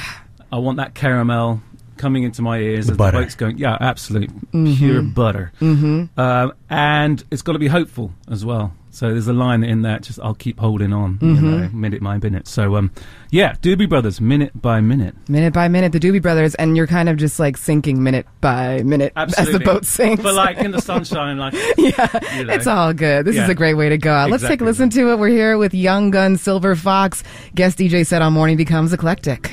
[0.51, 1.61] I want that caramel
[1.97, 3.17] coming into my ears as butter.
[3.17, 3.57] the boat's going.
[3.57, 4.77] Yeah, absolute Mhm.
[4.77, 5.51] pure butter.
[5.59, 6.09] Mhm.
[6.17, 8.73] Um, and it's got to be hopeful as well.
[8.91, 11.41] So there's a line in that Just I'll keep holding on, you Mhm.
[11.41, 12.47] know, minute by minute.
[12.47, 12.91] So um,
[13.29, 15.15] yeah, Doobie Brothers, minute by minute.
[15.29, 18.81] Minute by minute, the Doobie Brothers, and you're kind of just like sinking minute by
[18.83, 20.23] minute as the boat sinks.
[20.23, 22.53] But like in the sunshine, like yeah, you know.
[22.53, 23.25] it's all good.
[23.25, 24.31] This is a great way to go out.
[24.31, 25.19] Let's take a listen to it.
[25.19, 27.23] We're here with Young Gun Silver Fox.
[27.55, 29.51] Guest DJ set on Morning Becomes Eclectic.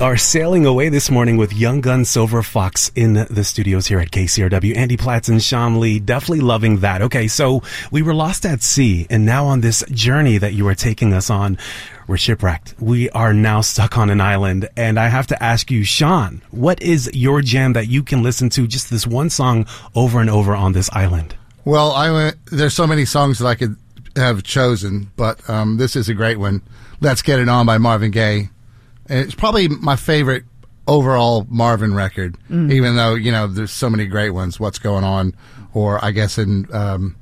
[0.00, 4.12] Are sailing away this morning with Young Gun Silver Fox in the studios here at
[4.12, 4.76] KCRW.
[4.76, 7.02] Andy Platts and Shawn Lee, definitely loving that.
[7.02, 10.76] Okay, so we were lost at sea, and now on this journey that you are
[10.76, 11.58] taking us on,
[12.06, 12.76] we're shipwrecked.
[12.78, 16.80] We are now stuck on an island, and I have to ask you, Shawn, what
[16.80, 19.66] is your jam that you can listen to just this one song
[19.96, 21.34] over and over on this island?
[21.64, 23.74] Well, I went, there's so many songs that I could
[24.14, 26.62] have chosen, but um, this is a great one.
[27.00, 28.50] Let's Get It On by Marvin Gaye.
[29.08, 30.44] It's probably my favorite
[30.86, 32.72] overall Marvin record, Mm.
[32.72, 34.58] even though, you know, there's so many great ones.
[34.58, 35.34] What's Going On,
[35.74, 37.16] or I guess in um,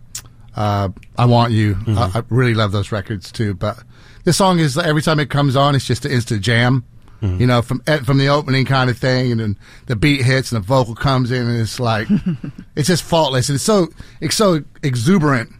[0.54, 0.88] uh,
[1.18, 1.76] I Want You.
[1.88, 3.54] I, I really love those records too.
[3.54, 3.78] But
[4.24, 6.84] this song is, every time it comes on, it's just an instant jam.
[7.22, 10.52] You know, from eh, from the opening kind of thing, and then the beat hits
[10.52, 12.06] and the vocal comes in, and it's like
[12.76, 13.48] it's just faultless.
[13.48, 13.88] And it's so
[14.20, 15.50] it's so exuberant.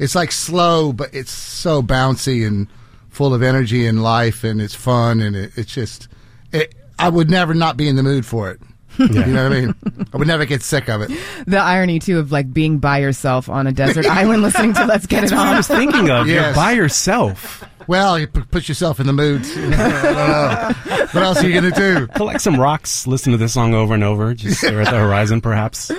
[0.00, 2.66] It's like slow, but it's so bouncy and
[3.14, 6.08] full of energy and life, and it's fun, and it, it's just.
[6.52, 8.60] It, I would never not be in the mood for it.
[8.96, 9.74] You know what I mean?
[10.12, 11.10] I would never get sick of it.
[11.48, 15.06] The irony too of like being by yourself on a desert island listening to "Let's
[15.06, 16.28] Get That's It what On." I was thinking of.
[16.28, 17.64] You're by yourself.
[17.88, 19.42] Well, you p- put yourself in the mood.
[19.56, 21.06] I don't know.
[21.10, 22.06] What else are you going to do?
[22.06, 25.40] Collect some rocks, listen to this song over and over, just stare at the horizon,
[25.40, 25.90] perhaps.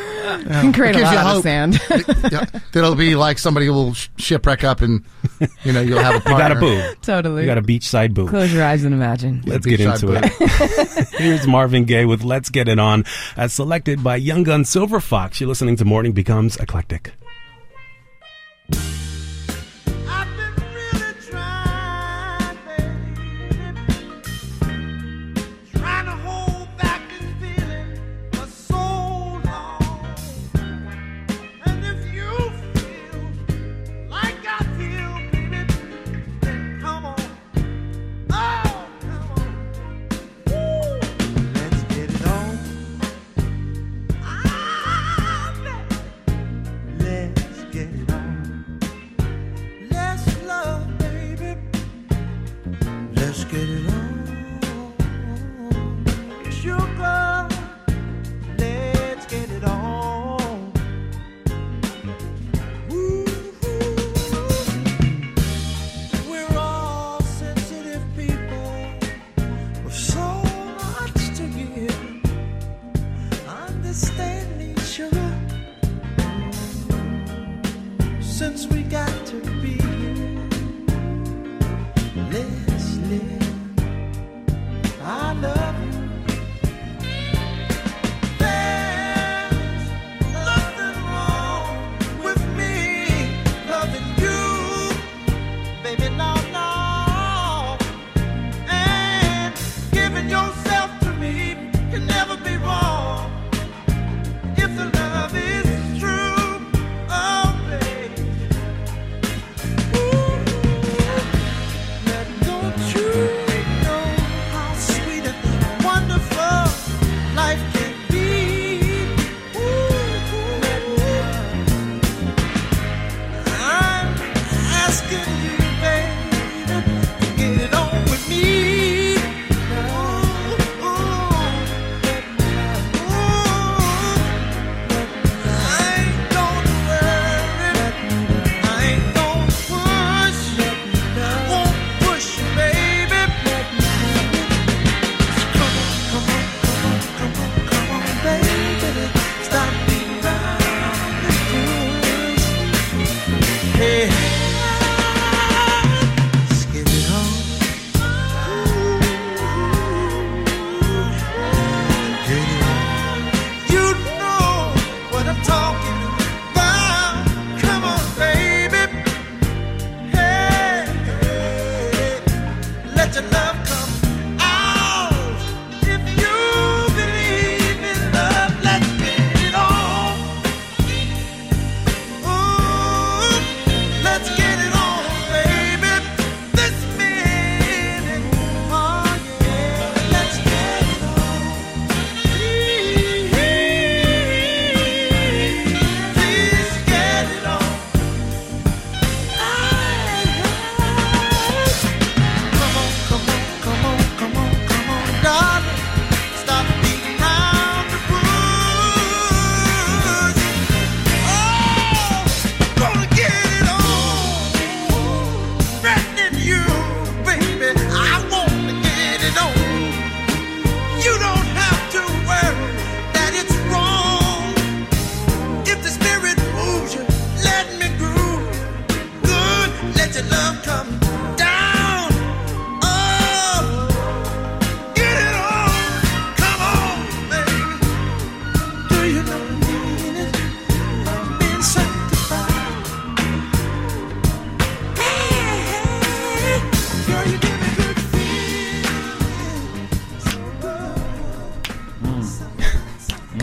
[0.44, 1.44] Can create a gives lot of hope.
[1.44, 1.80] sand.
[2.32, 5.04] yeah, that'll be like somebody will shipwreck up and
[5.64, 6.94] you know you'll have a You got a boo.
[7.02, 7.42] Totally.
[7.42, 8.28] You got a beachside boo.
[8.28, 9.42] Close your eyes and imagine.
[9.46, 11.08] Let's get beachside into it.
[11.20, 13.04] Here's Marvin Gaye with Let's Get It On,
[13.38, 15.40] as selected by Young Gun Silver Fox.
[15.40, 17.14] You're listening to Morning Becomes Eclectic.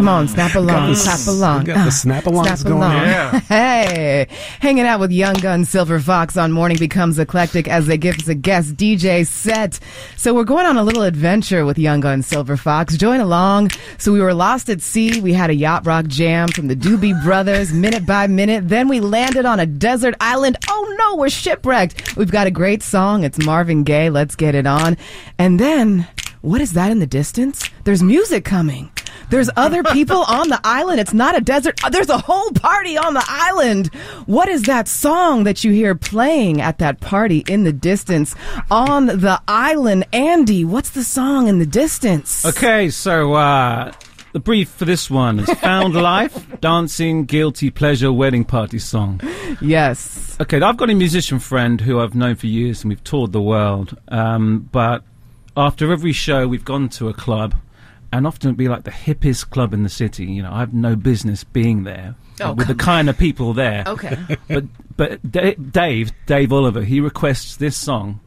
[0.02, 1.62] Come on, snap along, clap along.
[1.62, 2.36] got the snap going.
[2.66, 2.92] along.
[2.92, 3.40] Yeah.
[3.48, 4.26] Hey,
[4.58, 8.26] hanging out with Young Gun Silver Fox on Morning Becomes Eclectic as they give us
[8.26, 9.78] a guest DJ set.
[10.16, 12.96] So we're going on a little adventure with Young Gun Silver Fox.
[12.96, 13.70] Join along.
[13.96, 15.20] So we were lost at sea.
[15.20, 18.68] We had a yacht rock jam from the Doobie Brothers, minute by minute.
[18.68, 20.56] Then we landed on a desert island.
[20.68, 22.16] Oh no, we're shipwrecked.
[22.16, 23.22] We've got a great song.
[23.22, 24.10] It's Marvin Gaye.
[24.10, 24.96] Let's get it on.
[25.38, 26.08] And then,
[26.40, 27.70] what is that in the distance?
[27.84, 28.90] There's music coming.
[29.30, 31.00] There's other people on the island.
[31.00, 31.82] It's not a desert.
[31.84, 33.86] Uh, There's a whole party on the island.
[34.26, 38.34] What is that song that you hear playing at that party in the distance
[38.70, 40.06] on the island?
[40.12, 42.44] Andy, what's the song in the distance?
[42.44, 43.92] Okay, so uh,
[44.32, 49.20] the brief for this one is Found Life, Dancing, Guilty Pleasure, Wedding Party Song.
[49.60, 50.36] Yes.
[50.40, 53.42] Okay, I've got a musician friend who I've known for years and we've toured the
[53.42, 53.96] world.
[54.08, 55.04] Um, but
[55.56, 57.54] after every show, we've gone to a club
[58.12, 60.26] and often it'd be like the hippest club in the city.
[60.26, 63.84] You know, I have no business being there Oh, with the kind of people there.
[63.86, 64.16] Okay.
[64.48, 64.64] but
[64.96, 68.20] but Da- Dave Dave Oliver he requests this song,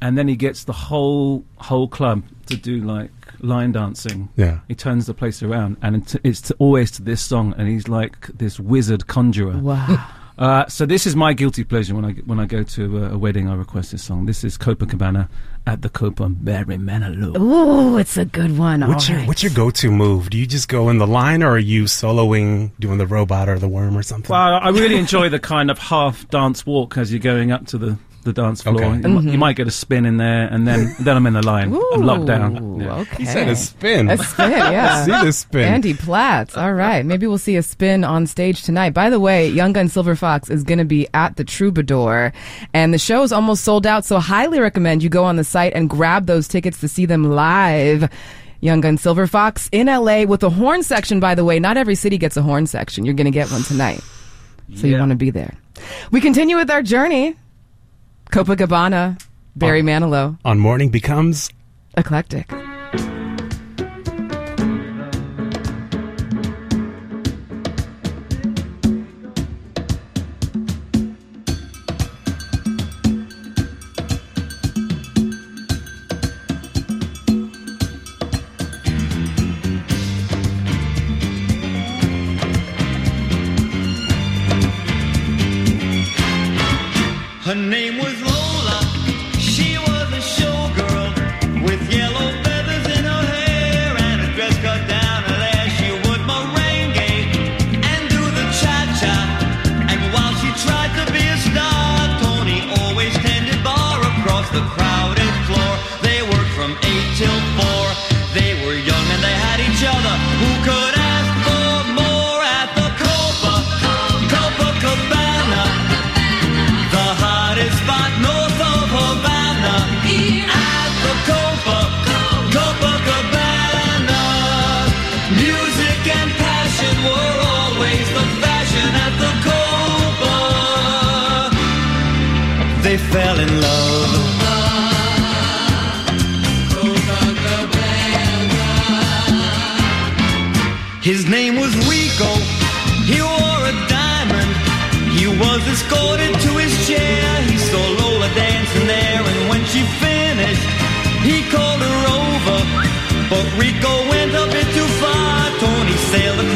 [0.00, 3.10] and then he gets the whole whole club to do like
[3.40, 4.28] line dancing.
[4.36, 4.60] Yeah.
[4.68, 7.88] he turns the place around, and it's, it's to, always to this song, and he's
[7.88, 9.56] like this wizard conjurer.
[9.58, 10.06] Wow.
[10.38, 13.18] Uh, so this is my guilty pleasure when I when I go to a, a
[13.18, 13.48] wedding.
[13.48, 14.26] I request this song.
[14.26, 15.28] This is Copacabana
[15.66, 17.38] at the Copa Barry Manilow.
[17.38, 18.86] Ooh, it's a good one.
[18.86, 19.28] What's All your right.
[19.28, 20.30] What's your go to move?
[20.30, 23.58] Do you just go in the line, or are you soloing, doing the robot or
[23.58, 24.32] the worm or something?
[24.32, 27.78] Well, I really enjoy the kind of half dance walk as you're going up to
[27.78, 28.76] the, the dance floor.
[28.76, 28.86] Okay.
[28.96, 29.28] You, Mm-hmm.
[29.30, 31.74] you might get a spin in there, and then then I'm in the line.
[31.92, 32.62] I'm locked down.
[32.62, 32.96] Ooh, Yeah.
[33.00, 33.16] Okay.
[33.18, 34.10] He said a spin.
[34.10, 35.04] A spin, yeah.
[35.04, 35.64] See the spin.
[35.72, 36.56] Andy Platts.
[36.56, 37.04] All right.
[37.04, 38.90] Maybe we'll see a spin on stage tonight.
[38.94, 42.32] By the way, Young Gun Silver Fox is going to be at the Troubadour,
[42.74, 44.04] and the show is almost sold out.
[44.04, 47.24] So highly recommend you go on the site and grab those tickets to see them
[47.24, 48.10] live.
[48.62, 51.58] Young Gun Silver Fox in LA with a horn section, by the way.
[51.58, 53.06] Not every city gets a horn section.
[53.06, 54.02] You're going to get one tonight.
[54.76, 55.54] So you want to be there.
[56.10, 57.36] We continue with our journey.
[58.30, 59.20] Copacabana,
[59.56, 61.50] Barry Manilow, On morning becomes
[61.96, 62.48] eclectic.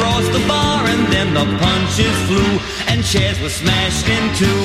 [0.05, 4.61] Across the bar, and then the punches flew, and chairs were smashed in two.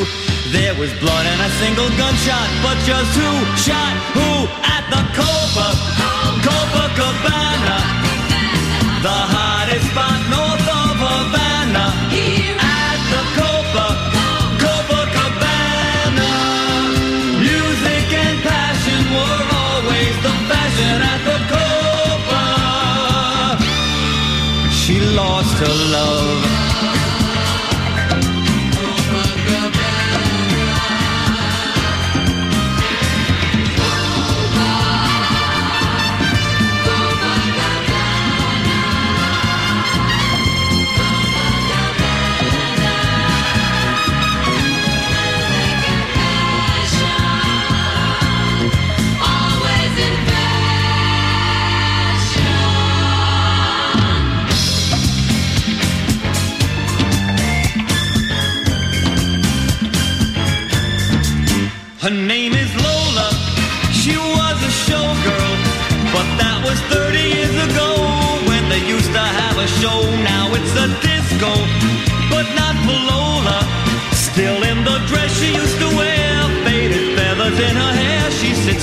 [0.51, 4.29] There was blood and a single gunshot, but just who shot who
[4.75, 5.67] at the Copa
[6.43, 7.79] Copacabana?
[9.01, 9.48] The hottest
[25.59, 26.58] her love.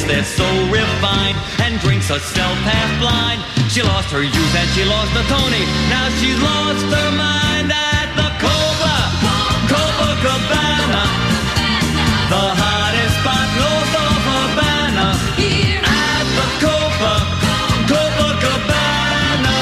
[0.07, 3.43] There so refined and drinks herself half blind.
[3.73, 5.67] She lost her youth and she lost her Tony.
[5.91, 8.97] Now she's lost her mind at the Copa,
[9.67, 11.05] Copacabana.
[12.31, 15.09] The hottest spot north of Havana.
[15.83, 17.15] At the Copa,
[17.91, 19.59] Copacabana.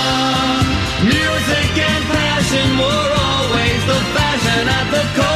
[1.08, 5.33] Music and passion were always the fashion at the Copa.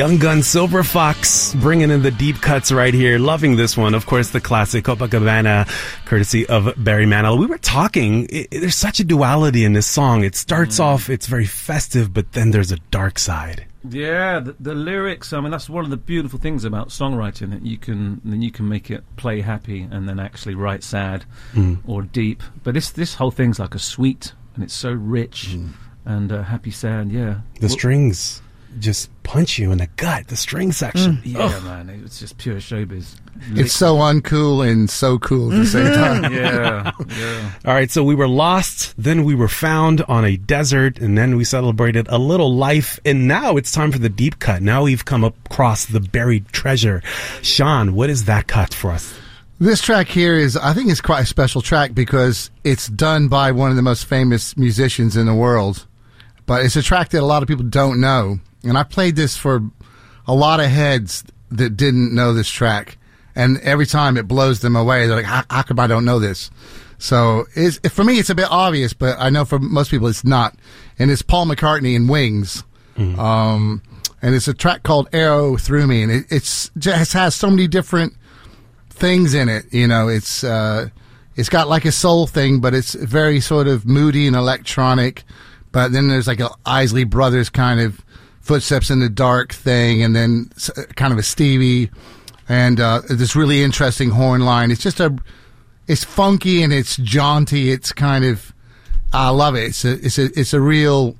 [0.00, 3.18] Young Gun Silver Fox bringing in the deep cuts right here.
[3.18, 3.92] Loving this one.
[3.92, 5.68] Of course, the classic Copacabana,
[6.06, 7.38] courtesy of Barry Manilow.
[7.38, 10.24] We were talking, i i- there's such a duality in this song.
[10.24, 13.66] It starts off, it's very festive, but then there's a dark side.
[13.86, 15.34] Yeah, the, the lyrics.
[15.34, 18.50] I mean, that's one of the beautiful things about songwriting that you can then you
[18.50, 21.80] can make it play happy and then actually write sad Mm.
[21.86, 22.42] or deep.
[22.64, 25.58] But this this whole thing's like a sweet and it's so rich
[26.06, 27.10] and uh, happy sad.
[27.12, 28.40] Yeah, The Well- strings
[28.78, 30.28] just punch you in the gut.
[30.28, 31.16] The string section.
[31.16, 31.20] Mm.
[31.24, 31.64] Yeah, Ugh.
[31.64, 33.16] man, it's just pure showbiz.
[33.52, 36.22] It's so uncool and so cool at the same mm-hmm.
[36.22, 36.32] time.
[36.34, 37.52] yeah, yeah.
[37.64, 41.36] All right, so we were lost, then we were found on a desert, and then
[41.36, 44.62] we celebrated a little life, and now it's time for the deep cut.
[44.62, 47.02] Now we've come across the buried treasure.
[47.40, 49.14] Shawn, what is that cut for us?
[49.58, 53.52] This track here is, I think, it's quite a special track because it's done by
[53.52, 55.86] one of the most famous musicians in the world.
[56.46, 59.36] But it's a track that a lot of people don't know, and I played this
[59.36, 59.62] for
[60.26, 62.98] a lot of heads that didn't know this track,
[63.34, 65.06] and every time it blows them away.
[65.06, 66.50] They're like, "How, how come I don't know this?"
[66.98, 67.46] So
[67.90, 70.54] for me, it's a bit obvious, but I know for most people it's not.
[70.98, 72.62] And it's Paul McCartney and Wings.
[73.18, 73.82] Um,
[74.20, 77.66] and it's a track called Arrow Through Me, and it, it's just has so many
[77.66, 78.14] different
[78.90, 79.64] things in it.
[79.72, 80.90] You know, it's uh,
[81.36, 85.24] it's got like a soul thing, but it's very sort of moody and electronic.
[85.72, 88.04] But then there's like a Isley Brothers kind of
[88.40, 90.50] footsteps in the dark thing, and then
[90.96, 91.90] kind of a Stevie,
[92.48, 94.70] and uh, this really interesting horn line.
[94.70, 95.16] It's just a,
[95.86, 97.70] it's funky and it's jaunty.
[97.70, 98.52] It's kind of,
[99.12, 99.64] I love it.
[99.64, 101.16] It's a, it's a, it's a real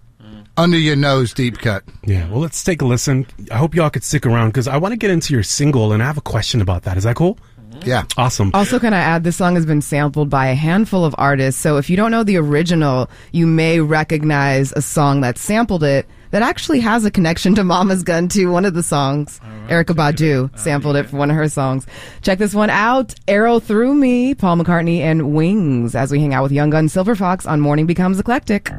[0.56, 1.84] under your nose deep cut.
[2.04, 3.26] Yeah, well, let's take a listen.
[3.50, 6.02] I hope y'all could stick around because I want to get into your single, and
[6.02, 6.96] I have a question about that.
[6.96, 7.38] Is that cool?
[7.84, 8.04] Yeah.
[8.18, 8.50] Awesome.
[8.52, 11.60] Also, can I add, this song has been sampled by a handful of artists.
[11.60, 16.06] So if you don't know the original, you may recognize a song that sampled it
[16.30, 18.50] that actually has a connection to Mama's Gun too.
[18.50, 21.86] One of the songs, Erykah Badu sampled it for one of her songs.
[22.22, 23.14] Check this one out.
[23.28, 27.14] Arrow Through Me, Paul McCartney and Wings as we hang out with Young Gun Silver
[27.14, 28.70] Fox on Morning Becomes Eclectic.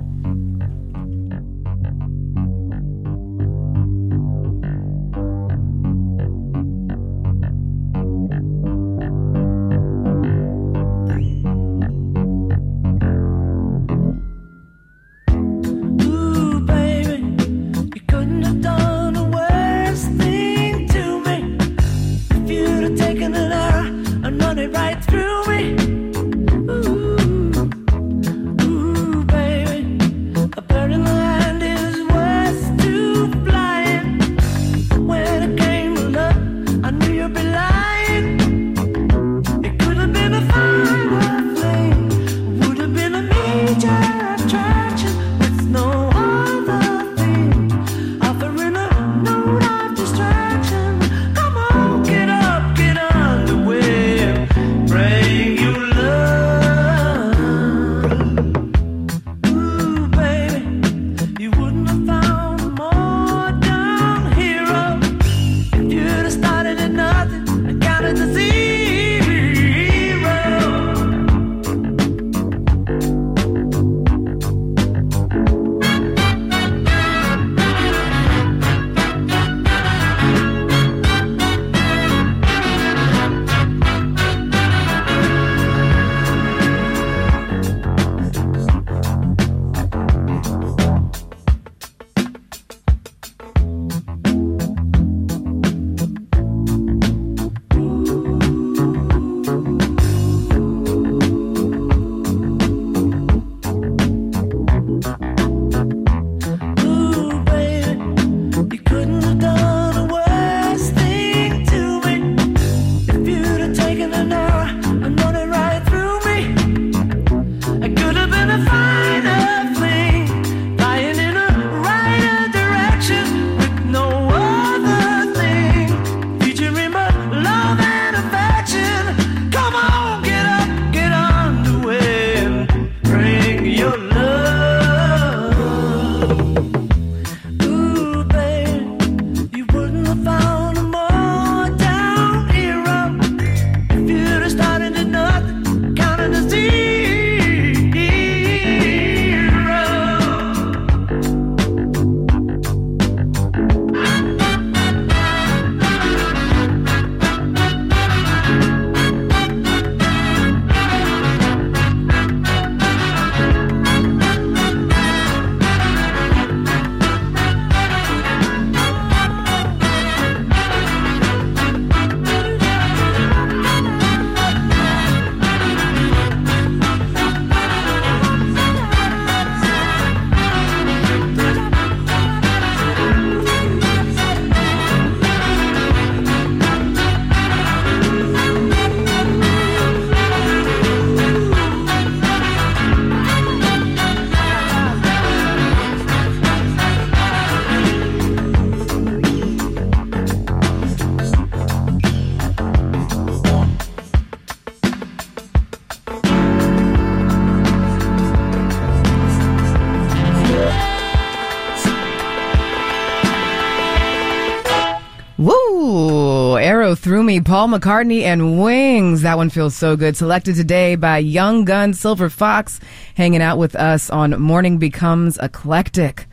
[217.20, 217.42] Me.
[217.42, 219.24] Paul McCartney and Wings.
[219.24, 220.16] That one feels so good.
[220.16, 222.80] Selected today by Young Gun Silver Fox,
[223.16, 226.28] hanging out with us on Morning Becomes Eclectic.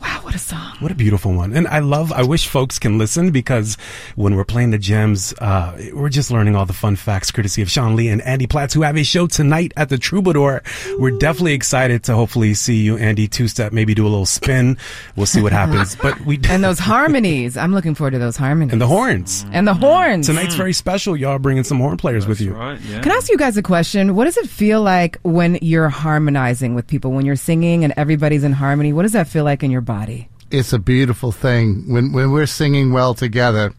[0.00, 0.76] Wow, what a song.
[0.80, 1.52] What a beautiful one.
[1.54, 3.76] And I love, I wish folks can listen because
[4.18, 7.70] when we're playing the gems, uh, we're just learning all the fun facts courtesy of
[7.70, 10.60] Shawn Lee and Andy Platts who have a show tonight at the Troubadour.
[10.98, 14.76] We're definitely excited to hopefully see you, Andy, two step, maybe do a little spin.
[15.14, 15.94] We'll see what happens.
[15.94, 17.56] But we, And those harmonies.
[17.56, 18.72] I'm looking forward to those harmonies.
[18.72, 19.46] and the horns.
[19.52, 20.26] And the horns.
[20.26, 21.16] Tonight's very special.
[21.16, 22.54] Y'all bringing some horn players with you.
[22.54, 23.00] Right, yeah.
[23.00, 24.16] Can I ask you guys a question?
[24.16, 28.42] What does it feel like when you're harmonizing with people, when you're singing and everybody's
[28.42, 28.92] in harmony?
[28.92, 30.28] What does that feel like in your body?
[30.50, 33.74] It's a beautiful thing when when we're singing well together.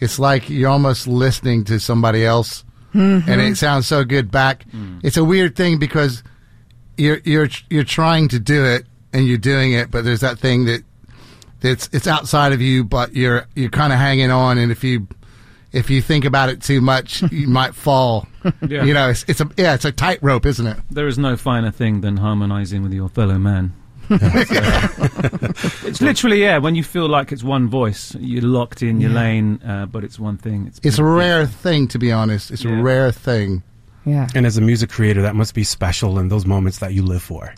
[0.00, 2.64] It's like you're almost listening to somebody else,
[2.94, 3.28] Mhm.
[3.28, 4.64] and it sounds so good back.
[5.02, 6.22] It's a weird thing because
[6.96, 10.64] you're you're you're trying to do it and you're doing it, but there's that thing
[10.66, 10.82] that
[11.60, 15.06] that's it's outside of you, but you're you're kind of hanging on, and if you
[15.72, 18.26] if you think about it too much, you might fall.
[18.66, 18.82] Yeah.
[18.84, 20.78] You know, it's, it's a yeah, it's a tightrope, isn't it?
[20.90, 23.72] There is no finer thing than harmonizing with your fellow man.
[25.84, 26.58] it's literally yeah.
[26.58, 29.16] When you feel like it's one voice, you're locked in your Yeah.
[29.20, 30.66] lane, uh, but it's one thing.
[30.66, 32.50] It's It's a rare thing, to be honest.
[32.50, 33.62] It's a rare thing.
[34.04, 34.28] Yeah.
[34.34, 37.22] And as a music creator, that must be special in those moments that you live
[37.22, 37.54] for.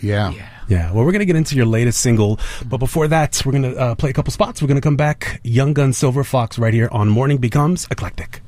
[0.00, 0.32] Yeah.
[0.68, 0.92] Yeah.
[0.92, 2.38] Well, we're going to get into your latest single.
[2.66, 4.60] But before that, we're going to uh, play a couple spots.
[4.60, 5.40] We're going to come back.
[5.42, 8.42] Young Gun Silver Fox right here on Morning Becomes Eclectic.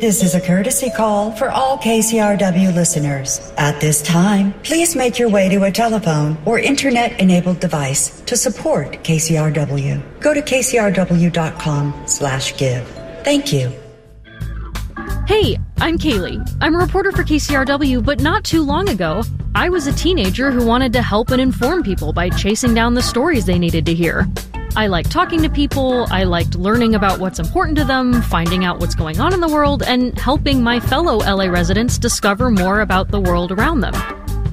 [0.00, 3.40] This is a courtesy call for all KCRW listeners.
[3.56, 8.36] At this time, please make your way to a telephone or internet enabled device to
[8.36, 10.20] support KCRW.
[10.20, 12.86] Go to kcrw.com slash give.
[13.24, 13.72] Thank you.
[15.26, 16.56] Hey, I'm Kaylee.
[16.60, 19.22] I'm a reporter for KCRW, but not too long ago,
[19.54, 23.02] I was a teenager who wanted to help and inform people by chasing down the
[23.02, 24.26] stories they needed to hear.
[24.76, 28.80] I liked talking to people, I liked learning about what's important to them, finding out
[28.80, 33.08] what's going on in the world, and helping my fellow LA residents discover more about
[33.08, 33.94] the world around them.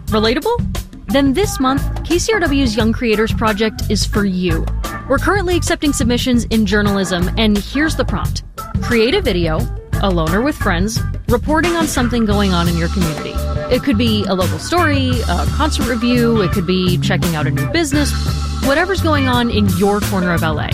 [0.07, 0.57] Relatable?
[1.07, 4.65] Then this month, KCRW's Young Creators Project is for you.
[5.07, 8.43] We're currently accepting submissions in journalism, and here's the prompt
[8.81, 9.59] create a video,
[10.01, 13.33] alone or with friends, reporting on something going on in your community.
[13.73, 17.51] It could be a local story, a concert review, it could be checking out a
[17.51, 18.11] new business,
[18.65, 20.69] whatever's going on in your corner of LA.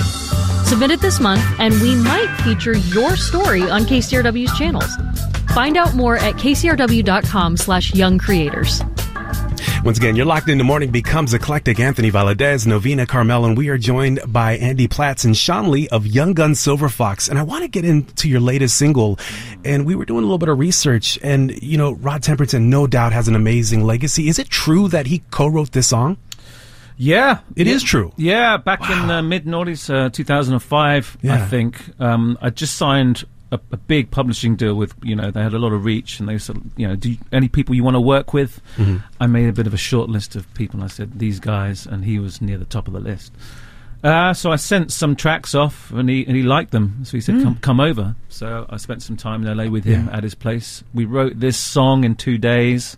[0.65, 4.95] Submit it this month, and we might feature your story on KCRW's channels.
[5.53, 8.81] Find out more at kcrw.com slash young creators.
[9.83, 11.79] Once again, you're locked into Morning Becomes Eclectic.
[11.79, 16.05] Anthony Valadez, Novena Carmel, and we are joined by Andy Platts and Shawn Lee of
[16.05, 17.27] Young Gun Silver Fox.
[17.27, 19.17] And I want to get into your latest single.
[19.65, 22.85] And we were doing a little bit of research, and you know, Rod Temperton no
[22.85, 24.29] doubt has an amazing legacy.
[24.29, 26.17] Is it true that he co-wrote this song?
[26.95, 28.13] Yeah, It it is true.
[28.17, 31.81] Yeah, back in the mid noughties, uh, 2005, I think.
[31.99, 35.59] Um, I just signed a, a big publishing deal with, you know, they had a
[35.59, 38.01] lot of reach, and they said, you know, do you, any people you want to
[38.01, 38.61] work with?
[38.77, 39.03] Mhm.
[39.19, 41.85] I made a bit of a short list of people, and I said these guys,
[41.85, 43.31] and he was near the top of the list.
[44.03, 47.01] Uh, so I sent some tracks off, and he and he liked them.
[47.03, 47.43] So he said, Mm.
[47.43, 50.83] "Come come over." So I spent some time in LA with him at his place.
[50.91, 52.97] We wrote this song in two days.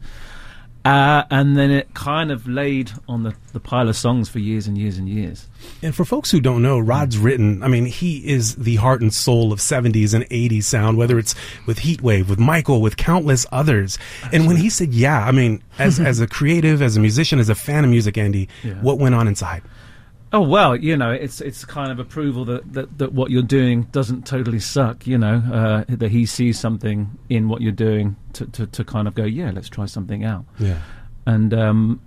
[0.86, 4.68] Uh, and then it kind of laid on the, the pile of songs for years
[4.68, 5.48] and years and years.
[5.82, 9.14] And for folks who don't know, Rod's written, I mean, he is the heart and
[9.14, 11.36] soul of 70s and 80s sound, whether it's
[11.66, 13.98] with Heatwave, with Michael, with countless others.
[14.34, 17.48] And when he said, yeah, I mean, as, as a creative, as a musician, as
[17.48, 18.74] a fan of music, Andy, Yeah.
[18.82, 19.62] what went on inside?
[20.34, 23.84] Oh well, you know, it's it's kind of approval that, that, that what you're doing
[23.92, 25.06] doesn't totally suck.
[25.06, 29.08] You know, uh, that he sees something in what you're doing to, to, to kind
[29.08, 30.46] of go, yeah, let's try something out.
[30.58, 30.80] Yeah.
[31.28, 32.02] And um,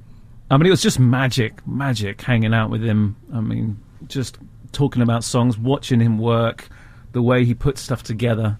[0.51, 3.15] I mean, it was just magic, magic hanging out with him.
[3.33, 3.79] I mean,
[4.09, 4.39] just
[4.73, 6.69] talking about songs, watching him work,
[7.13, 8.59] the way he puts stuff together.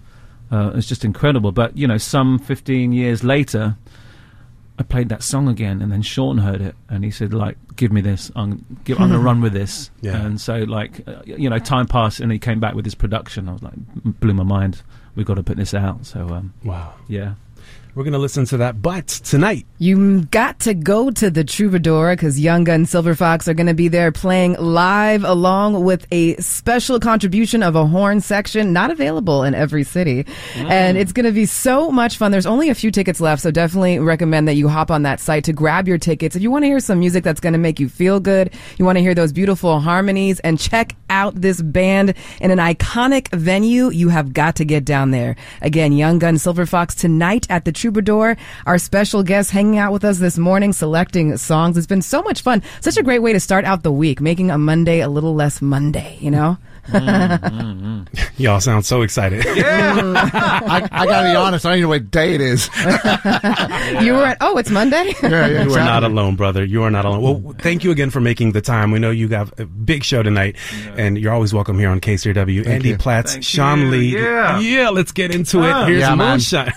[0.49, 1.51] Uh, it's just incredible.
[1.51, 3.77] But you know, some 15 years later,
[4.79, 7.91] I played that song again, and then Shawn heard it, and he said, "Like, give
[7.91, 8.31] me this.
[8.35, 10.17] I'm, give, I'm to run with this." Yeah.
[10.23, 13.49] And so, like, uh, you know, time passed, and he came back with his production.
[13.49, 13.73] I was like,
[14.19, 14.83] blew my mind.
[15.15, 16.05] We've got to put this out.
[16.05, 16.93] So, um, Wow.
[17.07, 17.33] yeah.
[17.97, 18.79] We're going to listen to that.
[18.79, 23.55] But tonight, You got to go to the Troubadour because Young Gun Silver Fox are
[23.55, 28.71] going to be there playing live along with a special contribution of a horn section
[28.71, 30.25] not available in every city.
[30.53, 30.69] Mm.
[30.69, 32.31] And it's going to be so much fun.
[32.31, 35.43] There's only a few tickets left, so definitely recommend that you hop on that site
[35.45, 36.35] to grab your tickets.
[36.35, 38.85] If you want to hear some music that's going to make you feel good, you
[38.85, 43.89] want to hear those beautiful harmonies and check out this band in an iconic venue,
[43.89, 45.35] you have got to get down there.
[45.63, 47.86] Again, Young Gun Silver Fox tonight at the Troubadour.
[48.65, 51.77] Our special guest hanging out with us this morning, selecting songs.
[51.77, 52.61] It's been so much fun.
[52.81, 55.61] Such a great way to start out the week, making a Monday a little less
[55.61, 56.57] Monday, you know?
[56.87, 58.29] Mm, mm, mm.
[58.37, 59.45] Y'all sound so excited.
[59.57, 59.95] Yeah.
[60.67, 61.65] I, I, gotta be honest.
[61.65, 62.69] I don't even know what day it is.
[62.75, 64.01] yeah.
[64.01, 65.15] You were at, oh, it's Monday?
[65.23, 66.63] yeah, yeah, you are not alone, brother.
[66.63, 67.43] You are not alone.
[67.43, 68.91] Well, thank you again for making the time.
[68.91, 70.95] We know you got a big show tonight, yeah.
[70.97, 72.63] and you're always welcome here on KCRW.
[72.65, 72.97] Thank Andy you.
[72.97, 73.87] Platts, thank Shawn you.
[73.87, 74.15] Lee.
[74.15, 74.59] Yeah.
[74.59, 75.87] yeah, let's get into it.
[75.87, 76.73] Here's yeah, Moonshine.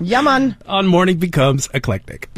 [0.00, 2.28] yeah, on Morning Becomes Eclectic.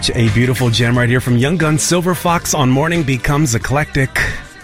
[0.00, 4.08] Such a beautiful gem right here from Young Gun Silver Fox on Morning Becomes Eclectic.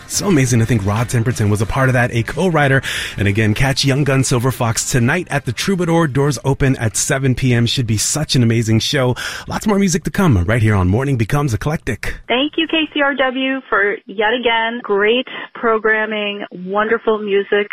[0.06, 2.80] So amazing to think Rod Temperton was a part of that, a co-writer.
[3.18, 6.06] And again, catch Young Gun Silver Fox tonight at the Troubadour.
[6.06, 7.66] Doors open at 7 p.m.
[7.66, 9.14] Should be such an amazing show.
[9.46, 12.18] Lots more music to come right here on Morning Becomes Eclectic.
[12.28, 17.68] Thank you, KCRW, for yet again great programming, wonderful music.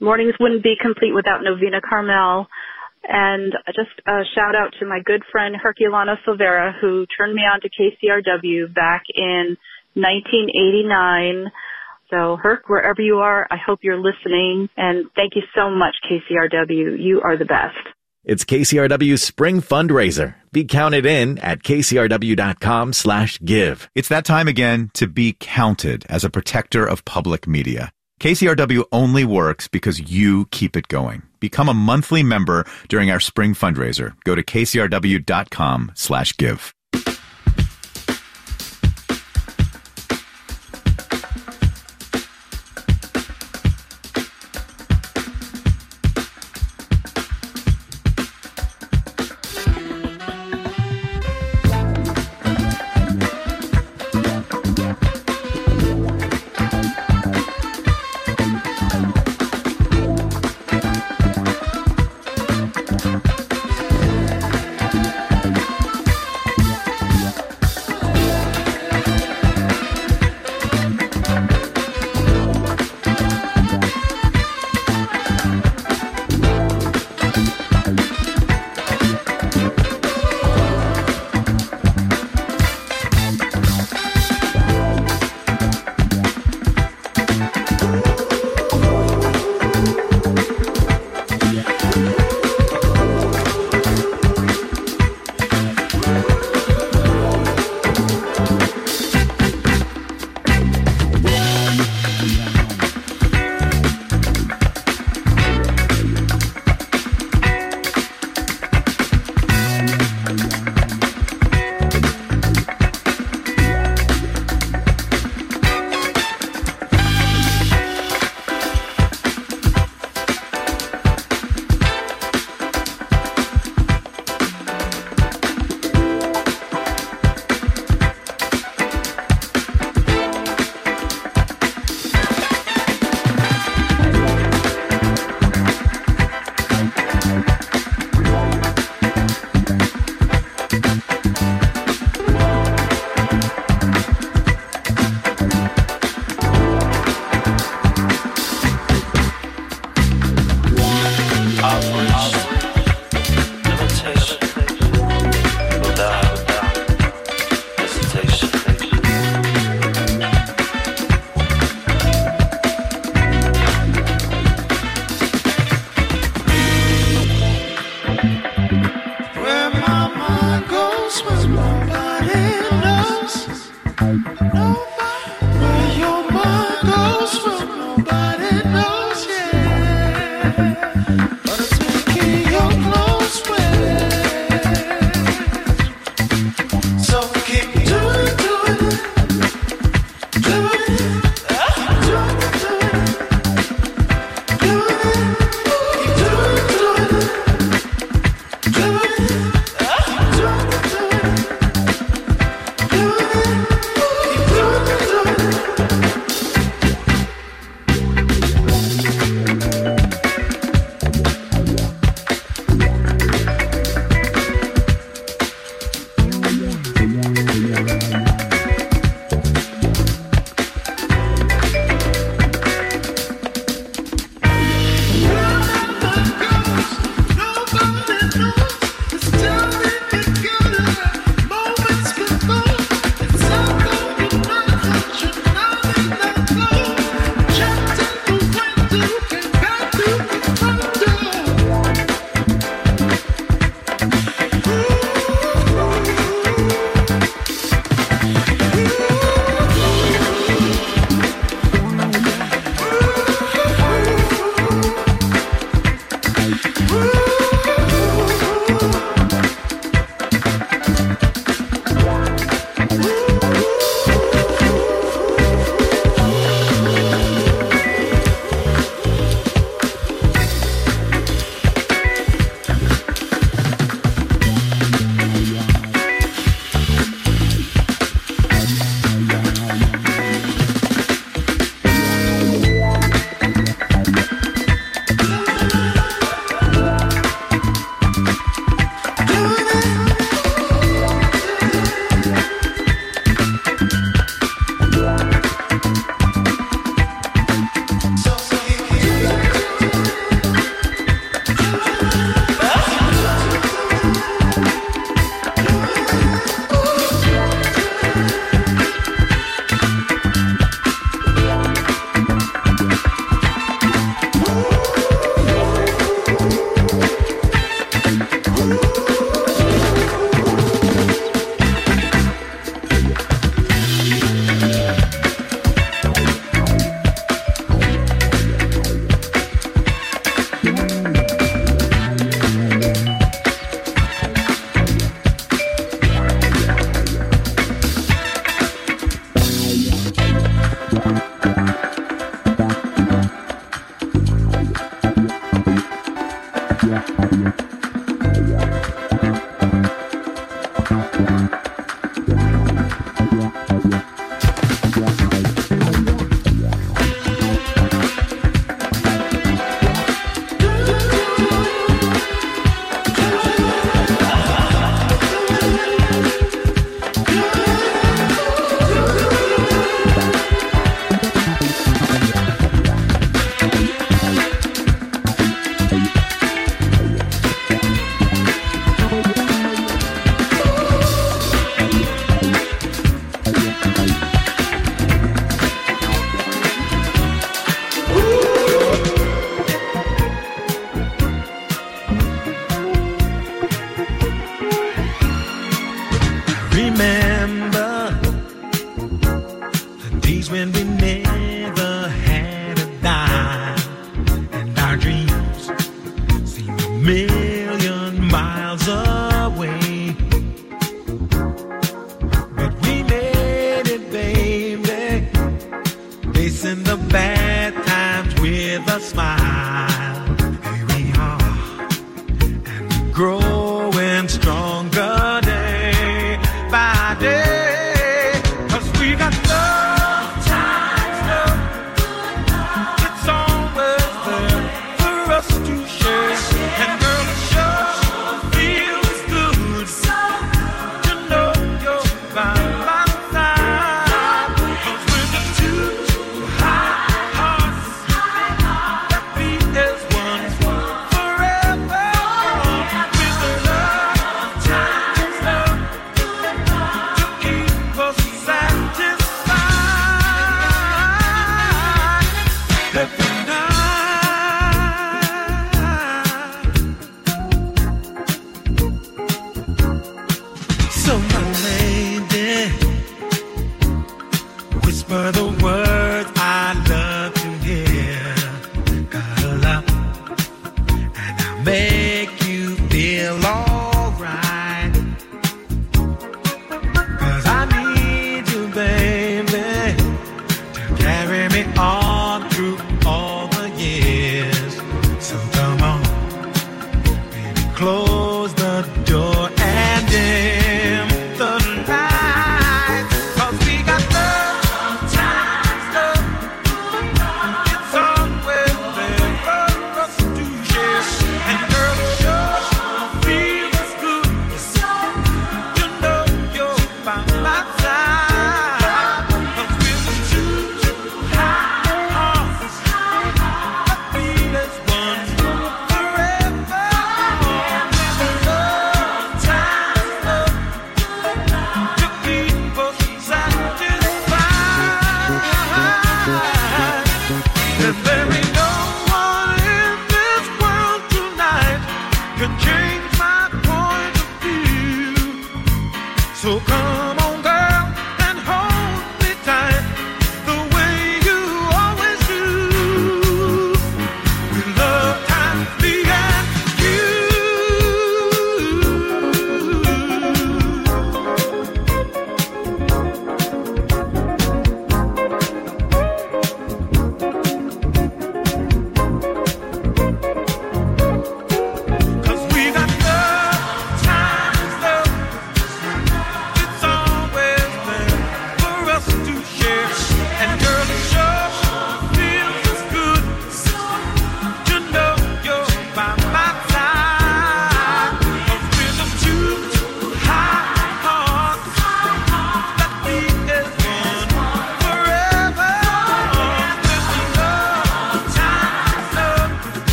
[0.00, 2.48] Mornings wouldn't be complete without Novena Carmel.
[3.08, 7.60] And just a shout out to my good friend Herculano Silvera, who turned me on
[7.60, 9.56] to KCRW back in
[9.94, 11.50] 1989.
[12.10, 14.68] So, Herc, wherever you are, I hope you're listening.
[14.76, 17.02] And thank you so much, KCRW.
[17.02, 17.76] You are the best.
[18.24, 20.34] It's KCRW's spring fundraiser.
[20.52, 23.88] Be counted in at kcrw.com slash give.
[23.94, 27.92] It's that time again to be counted as a protector of public media.
[28.20, 31.22] KCRW only works because you keep it going.
[31.46, 34.14] Become a monthly member during our spring fundraiser.
[34.24, 36.74] Go to kcrw.com slash give.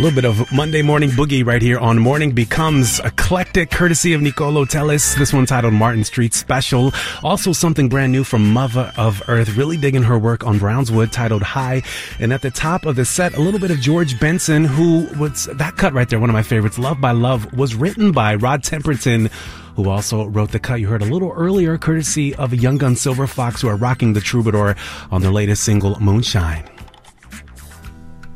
[0.00, 4.22] A little bit of Monday morning boogie right here on Morning Becomes Eclectic, courtesy of
[4.22, 5.14] Nicolo Tellis.
[5.18, 6.94] This one titled Martin Street Special.
[7.22, 9.58] Also something brand new from Mother of Earth.
[9.58, 11.82] Really digging her work on Brownswood titled High.
[12.18, 15.44] And at the top of the set, a little bit of George Benson, who was
[15.52, 16.78] that cut right there, one of my favorites.
[16.78, 19.30] Love by Love was written by Rod Temperton
[19.76, 23.26] who also wrote the cut you heard a little earlier, courtesy of Young Gun Silver
[23.26, 24.76] Fox, who are rocking the troubadour
[25.10, 26.68] on their latest single, Moonshine.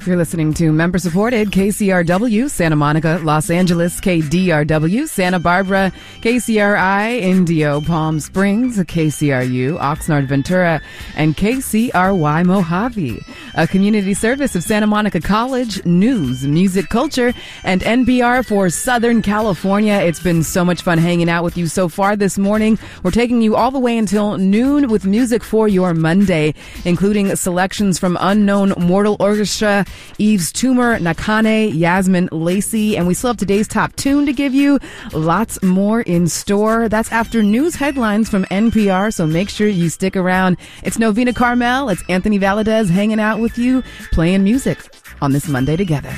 [0.07, 7.81] You're listening to member supported KCRW, Santa Monica, Los Angeles, KDRW, Santa Barbara, KCRI, Indio,
[7.81, 10.83] Palm Springs, KCRU, Oxnard, Ventura,
[11.17, 13.25] and KCRY Mojave.
[13.55, 17.33] A community service of Santa Monica College, news, music, culture,
[17.63, 19.95] and NPR for Southern California.
[19.95, 22.79] It's been so much fun hanging out with you so far this morning.
[23.03, 26.53] We're taking you all the way until noon with music for your Monday,
[26.85, 29.87] including selections from Unknown Mortal Orchestra,
[30.19, 34.79] Yves Tumor, Nakhane, Yasmin Lacey, and we still have today's top tune to give you.
[35.13, 36.89] Lots more in store.
[36.89, 40.57] That's after news headlines from NPR, so make sure you stick around.
[40.83, 44.79] It's Novena Carmel, it's Anthony Valadez hanging out with you, playing music
[45.21, 46.15] on this Monday together.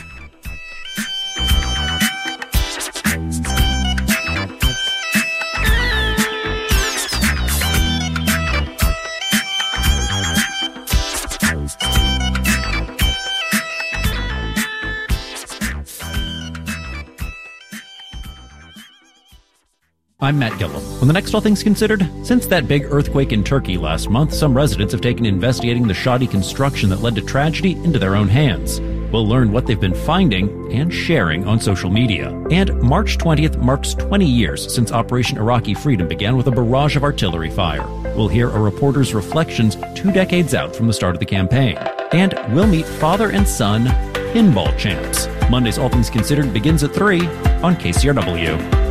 [20.18, 20.98] I'm Matt Guilhem.
[20.98, 24.56] When the next All Things Considered, since that big earthquake in Turkey last month, some
[24.56, 28.80] residents have taken investigating the shoddy construction that led to tragedy into their own hands.
[29.12, 32.30] We'll learn what they've been finding and sharing on social media.
[32.50, 37.04] And March 20th marks 20 years since Operation Iraqi Freedom began with a barrage of
[37.04, 37.86] artillery fire.
[38.16, 41.76] We'll hear a reporter's reflections two decades out from the start of the campaign.
[42.12, 43.84] And we'll meet father and son
[44.32, 45.28] pinball champs.
[45.50, 47.20] Monday's All Things Considered begins at 3
[47.60, 48.85] on KCRW.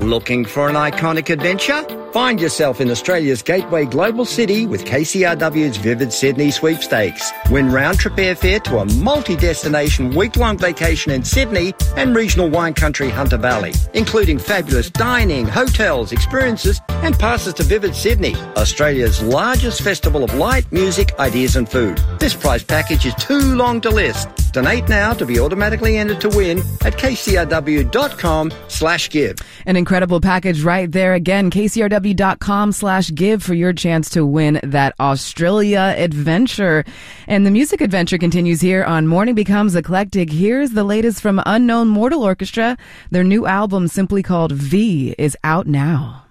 [0.00, 1.84] Looking for an iconic adventure?
[2.12, 7.30] Find yourself in Australia's gateway global city with KCRW's Vivid Sydney Sweepstakes.
[7.50, 12.48] Win round trip airfare to a multi destination week long vacation in Sydney and regional
[12.48, 19.22] wine country Hunter Valley, including fabulous dining, hotels, experiences, and passes to Vivid Sydney, Australia's
[19.22, 22.00] largest festival of light, music, ideas, and food.
[22.18, 24.28] This prize package is too long to list.
[24.52, 29.36] Donate now to be automatically entered to win at kcrw.com slash give.
[29.66, 31.14] An incredible package right there.
[31.14, 31.50] Again,
[31.98, 36.84] kcrw.com slash give for your chance to win that Australia adventure.
[37.26, 40.30] And the music adventure continues here on Morning Becomes Eclectic.
[40.30, 42.76] Here's the latest from Unknown Mortal Orchestra.
[43.10, 46.27] Their new album, simply called V, is out now.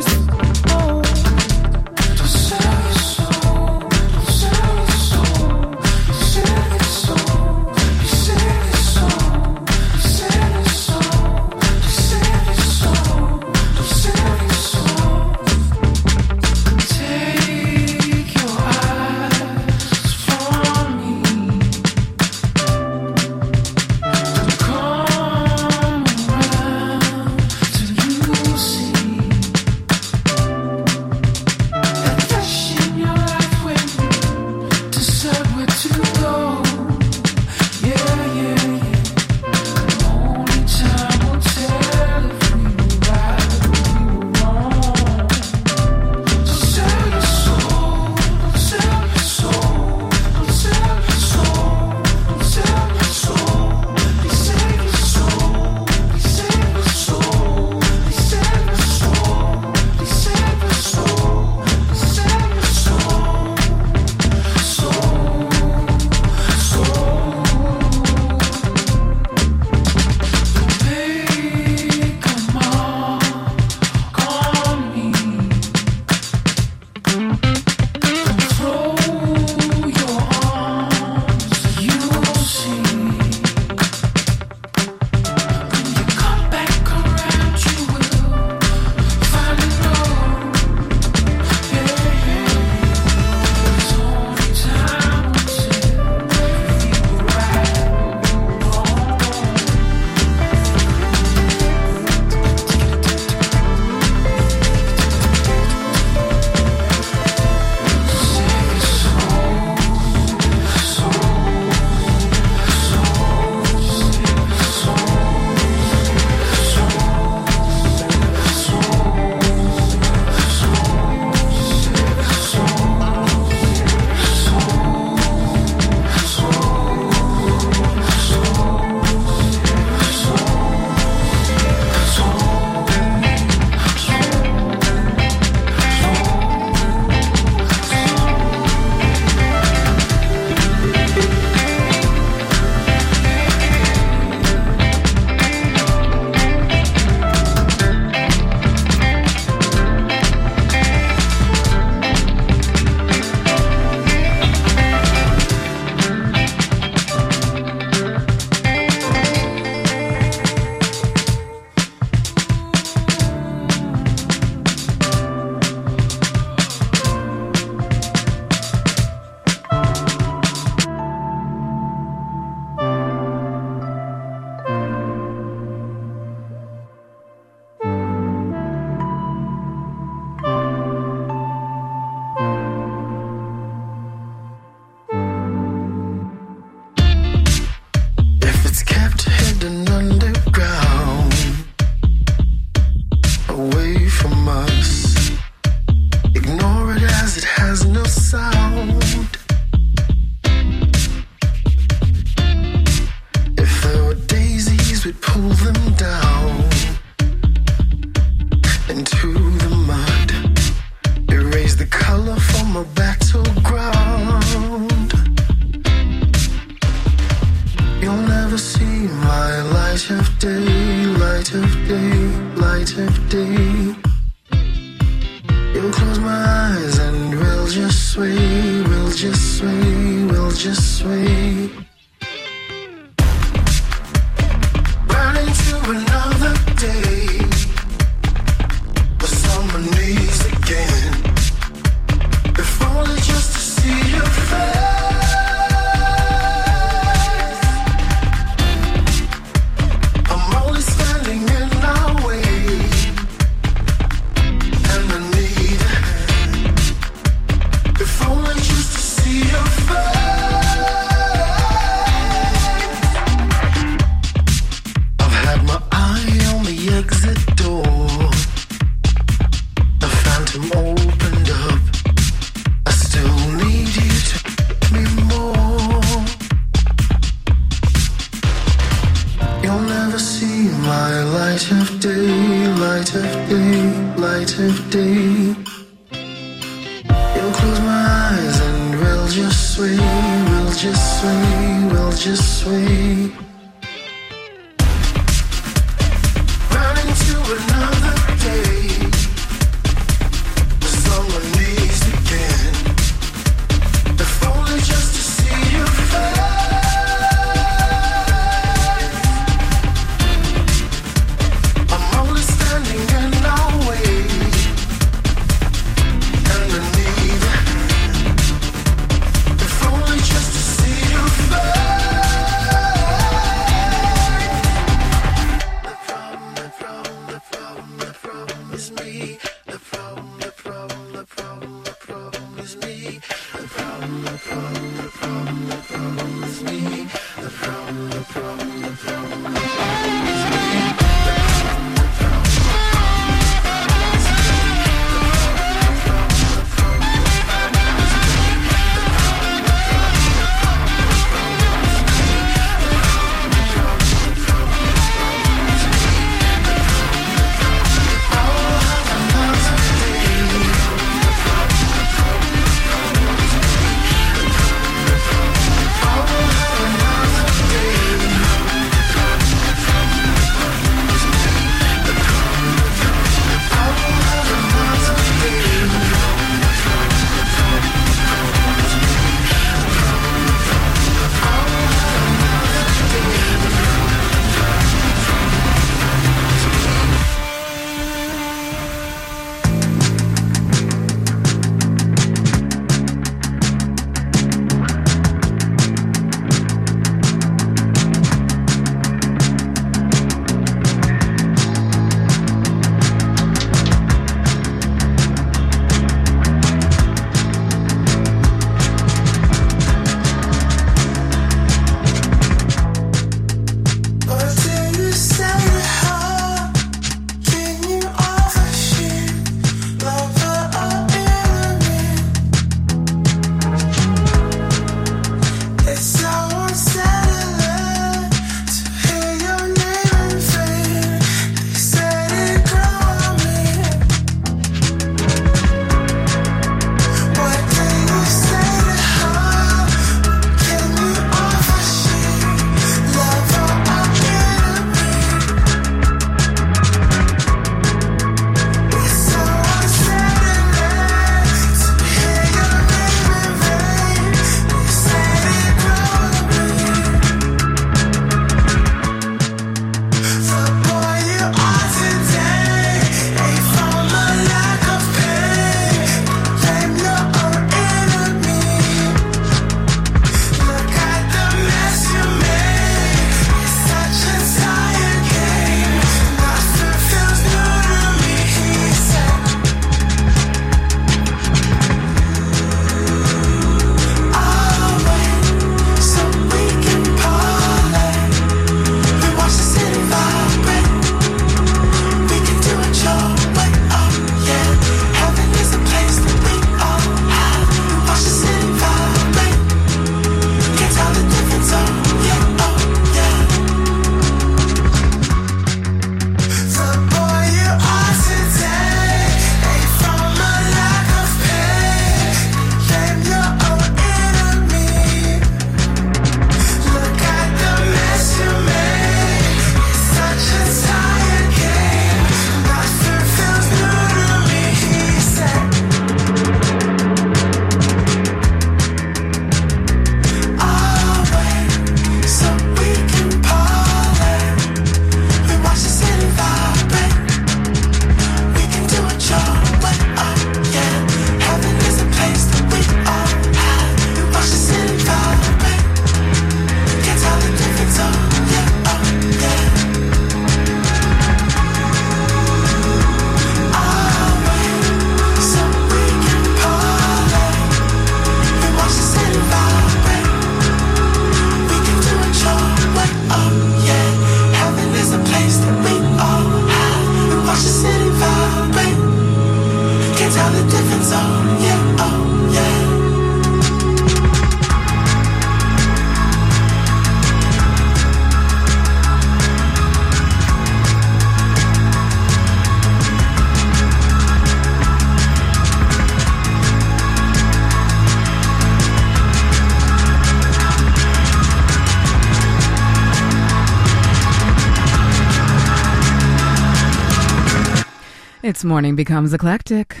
[598.70, 600.00] morning becomes eclectic.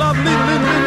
[0.00, 0.79] lovely, lovely.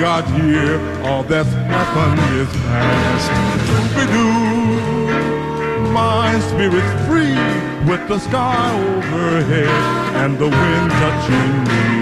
[0.00, 0.80] Got here.
[1.04, 3.30] all that's happened is past.
[3.94, 4.32] Scooby-Doo,
[5.92, 7.38] my spirit's free
[7.88, 9.68] with the sky overhead
[10.16, 12.01] and the wind touching me.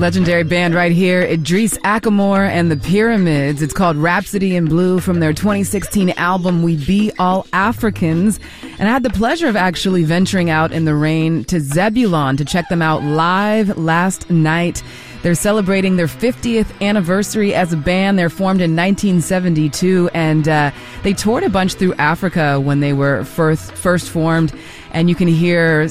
[0.00, 3.60] Legendary band right here, Idris Ackamoor and the Pyramids.
[3.60, 8.40] It's called Rhapsody in Blue from their 2016 album We Be All Africans.
[8.78, 12.46] And I had the pleasure of actually venturing out in the rain to Zebulon to
[12.46, 14.82] check them out live last night.
[15.22, 18.18] They're celebrating their 50th anniversary as a band.
[18.18, 20.70] They're formed in 1972 and uh,
[21.02, 24.54] they toured a bunch through Africa when they were first, first formed.
[24.92, 25.88] And you can hear,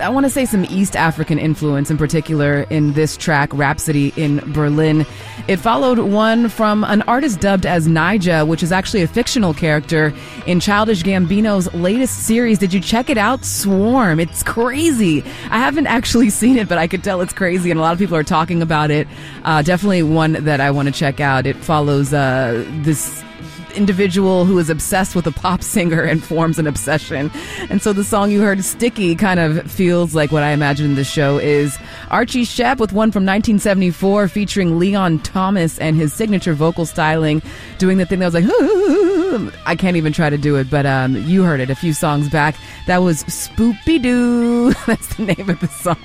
[0.00, 4.38] I want to say, some East African influence in particular in this track, Rhapsody in
[4.52, 5.06] Berlin.
[5.48, 10.12] It followed one from an artist dubbed as Ni'Jah, which is actually a fictional character
[10.46, 12.58] in Childish Gambino's latest series.
[12.58, 13.44] Did you check it out?
[13.44, 14.20] Swarm.
[14.20, 15.22] It's crazy.
[15.50, 17.98] I haven't actually seen it, but I could tell it's crazy, and a lot of
[17.98, 19.08] people are talking about it.
[19.44, 21.46] Uh, definitely one that I want to check out.
[21.46, 23.22] It follows uh, this
[23.76, 27.30] individual who is obsessed with a pop singer and forms an obsession.
[27.70, 31.04] And so the song you heard, Sticky, kind of feels like what I imagine the
[31.04, 31.78] show is.
[32.10, 37.42] Archie Shepp with one from 1974 featuring Leon Thomas and his signature vocal styling
[37.78, 38.44] doing the thing that was like,
[39.66, 42.28] I can't even try to do it, but um, you heard it a few songs
[42.28, 42.56] back.
[42.86, 44.72] That was Spoopy Doo.
[44.86, 45.96] That's the name of the song.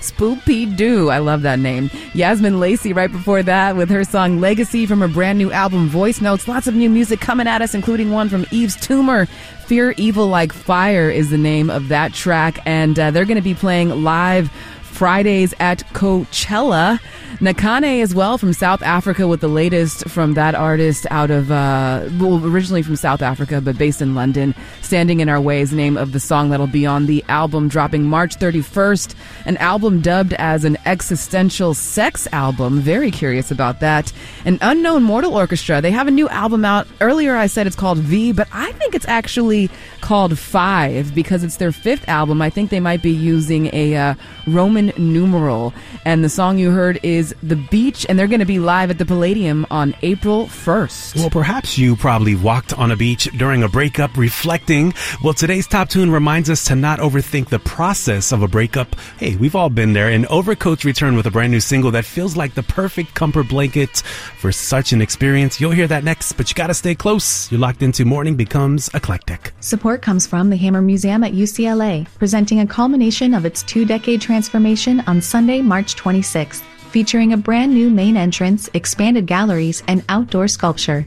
[0.00, 1.10] Spoopy Doo.
[1.10, 1.90] I love that name.
[2.14, 6.20] Yasmin Lacey right before that with her song Legacy from her brand new album Voice
[6.20, 6.48] Notes.
[6.48, 9.26] Lots of new music coming at us, including one from Yves Tumor.
[9.66, 13.42] Fear Evil Like Fire is the name of that track, and uh, they're going to
[13.42, 14.50] be playing live
[14.82, 17.00] Fridays at Coachella.
[17.40, 22.08] Nakhane as well from South Africa with the latest from that artist out of, uh,
[22.20, 24.54] well, originally from South Africa, but based in London.
[24.82, 28.04] Standing in Our Way is name of the song that'll be on the album dropping
[28.04, 29.14] March 31st.
[29.46, 32.80] An album dubbed as an existential sex album.
[32.80, 34.12] Very curious about that.
[34.44, 35.80] An Unknown Mortal Orchestra.
[35.80, 36.86] They have a new album out.
[37.00, 41.56] Earlier I said it's called V, but I think it's actually called Five because it's
[41.56, 42.40] their fifth album.
[42.42, 44.14] I think they might be using a uh,
[44.46, 45.72] Roman numeral.
[46.04, 48.98] And the song you heard is The Beach, and they're going to be live at
[48.98, 51.16] the Palladium on April 1st.
[51.16, 54.92] Well, perhaps you probably walked on a beach during a breakup reflecting.
[55.22, 58.96] Well, today's top tune reminds us to not overthink the process of a breakup.
[59.18, 60.08] Hey, we've all been there.
[60.08, 63.98] And Overcoats return with a brand new single that feels like the perfect comfort blanket
[64.38, 65.60] for such an experience.
[65.60, 67.50] You'll hear that next, but you got to stay close.
[67.50, 69.52] You're locked into Morning Becomes Eclectic.
[69.60, 74.20] Support comes from the Hammer Museum at UCLA, presenting a culmination of its two decade
[74.20, 76.62] transformation on Sunday, March 26th,
[76.94, 81.04] featuring a brand new main entrance, expanded galleries, and outdoor sculpture.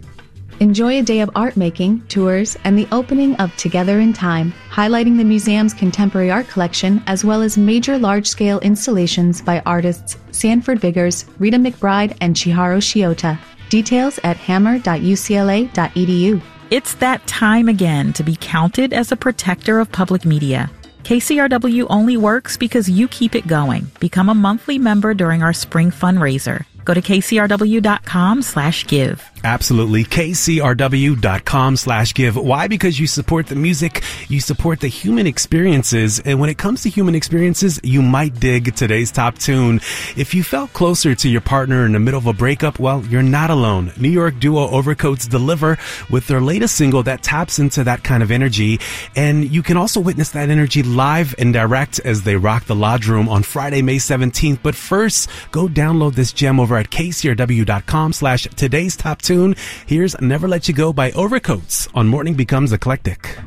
[0.59, 5.15] Enjoy a day of art making, tours, and the opening of Together in Time, highlighting
[5.15, 10.81] the museum's contemporary art collection as well as major large scale installations by artists Sanford
[10.81, 13.39] Biggers, Rita McBride, and Chihiro Shiota.
[13.69, 16.41] Details at hammer.ucla.edu.
[16.69, 20.69] It's that time again to be counted as a protector of public media.
[21.07, 23.89] KCRW only works because you keep it going.
[24.01, 26.65] Become a monthly member during our spring fundraiser.
[26.83, 29.23] Go to kcrw.com slash give.
[29.47, 30.03] Absolutely.
[30.03, 32.35] KCRW.com slash give.
[32.35, 32.67] Why?
[32.67, 36.89] Because you support the music, you support the human experiences, and when it comes to
[36.89, 39.79] human experiences, you might dig today's top tune.
[40.17, 43.23] If you felt closer to your partner in the middle of a breakup, well, you're
[43.23, 43.93] not alone.
[43.97, 45.77] New York duo Overcoats deliver
[46.09, 48.81] with their latest single that taps into that kind of energy,
[49.15, 53.07] and you can also witness that energy live and direct as they rock the Lodge
[53.07, 54.59] Room on Friday, May 17th.
[54.61, 59.36] But first, go download this gem over at kcrw.com slash today's top tune.
[59.85, 63.37] Here's Never Let You Go by Overcoats on Morning Becomes Eclectic.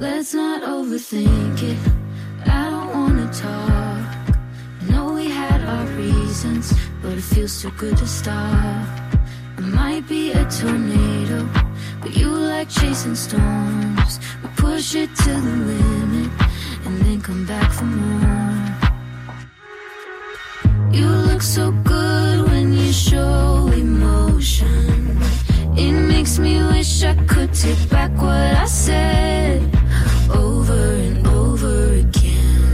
[0.00, 1.78] Let's not overthink it.
[2.46, 4.34] I don't wanna talk.
[4.80, 8.88] I know we had our reasons, but it feels too good to stop.
[9.56, 11.48] I might be a tornado,
[12.04, 14.20] but you like chasing storms.
[14.42, 16.30] We push it to the limit
[16.84, 18.74] and then come back for more.
[20.92, 25.18] You look so good when you show emotion.
[25.76, 29.62] It makes me wish I could take back what I said
[30.30, 32.72] over and over again.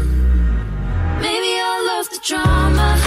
[1.21, 2.99] Maybe I love the drama,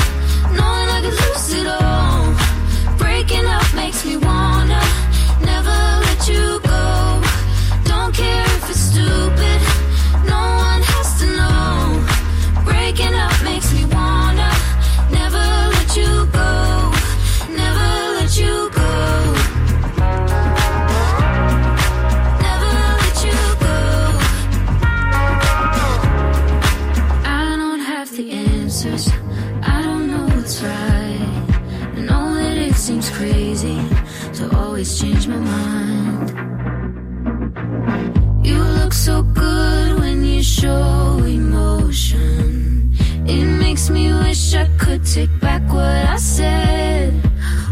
[39.03, 42.89] so good when you show emotion.
[43.27, 47.11] It makes me wish I could take back what I said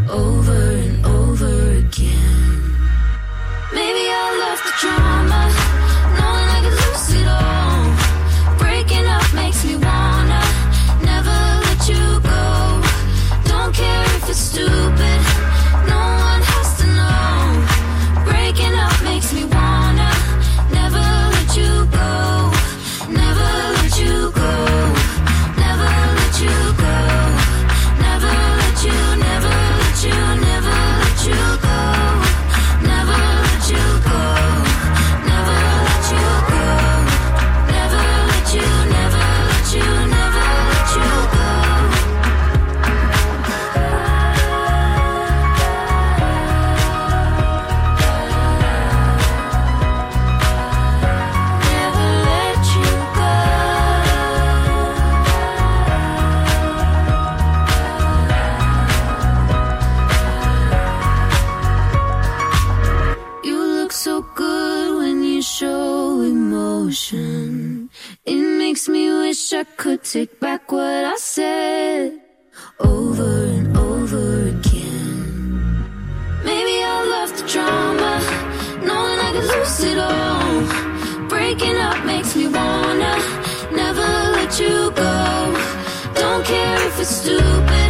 [0.09, 2.75] over and over again.
[3.71, 5.41] Maybe I love the drama,
[69.51, 72.19] wish I could take back what I said
[72.79, 75.83] over and over again.
[76.43, 78.13] Maybe I love the drama,
[78.85, 81.27] knowing I could lose it all.
[81.27, 83.13] Breaking up makes me wanna
[83.73, 84.07] never
[84.37, 85.17] let you go.
[86.21, 87.80] Don't care if it's stupid,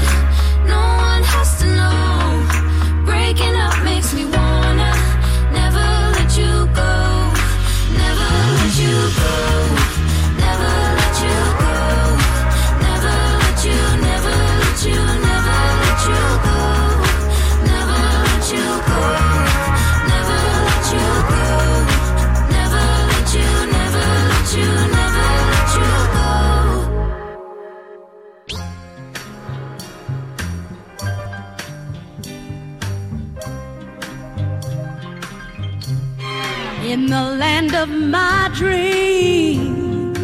[37.12, 40.18] the land of my dreams,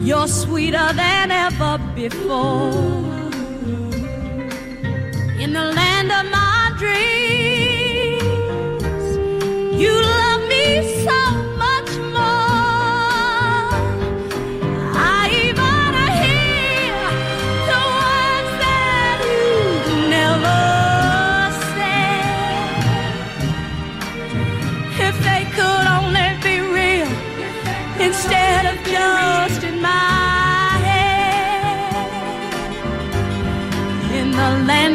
[0.00, 2.70] you're sweeter than ever before.
[5.42, 6.41] In the land of my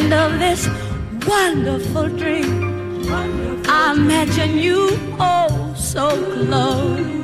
[0.09, 0.67] land of this
[1.27, 3.05] wonderful dream,
[3.67, 7.15] I imagine you oh so close.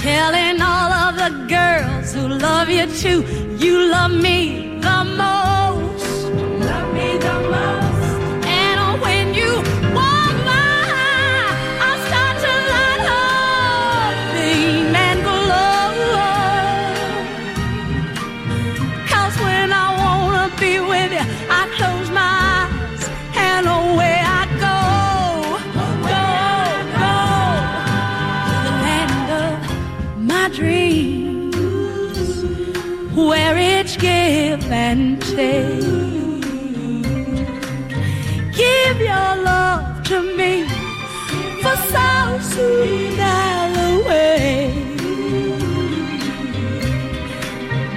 [0.00, 3.22] Telling all of the girls who love you too,
[3.58, 5.41] you love me the most.
[34.72, 35.80] Take.
[38.56, 40.64] Give your love to me
[41.62, 44.72] for so sweet Alloway.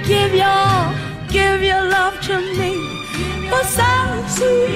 [0.06, 0.76] Give your,
[1.28, 2.72] give your love to me
[3.48, 4.75] for so sweet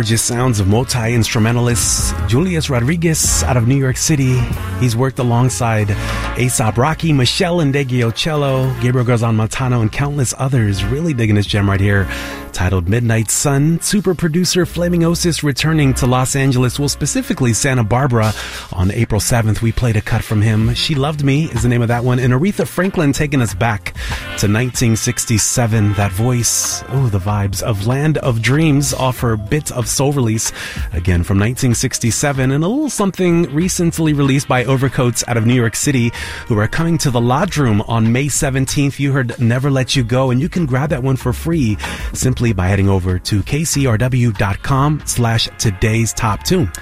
[0.00, 4.38] gorgeous sounds of multi instrumentalist Julius Rodriguez out of New York City.
[4.78, 10.82] He's worked alongside A$AP Rocky, Meshell Ndegeocello, Gabriel Garzon Montano, and countless others.
[10.82, 12.08] Really digging this gem right here.
[12.52, 18.32] Titled Midnight Sun, super producer Flamingosis returning to Los Angeles, well, specifically Santa Barbara.
[18.72, 20.72] On April 7th, we played a cut from him.
[20.74, 22.18] She Loved Me is the name of that one.
[22.18, 23.94] And Aretha Franklin taking us back
[24.40, 25.92] to 1967.
[25.94, 30.50] That voice, oh, the vibes of Land of Dreams offer bits of soul release
[30.94, 35.76] again from 1967 and a little something recently released by Overcoats out of New York
[35.76, 36.10] City
[36.46, 38.98] who are coming to the Lodge Room on May 17th.
[38.98, 41.76] You heard Never Let You Go and you can grab that one for free
[42.14, 46.72] simply by heading over to kcrw.com slash today's top tune.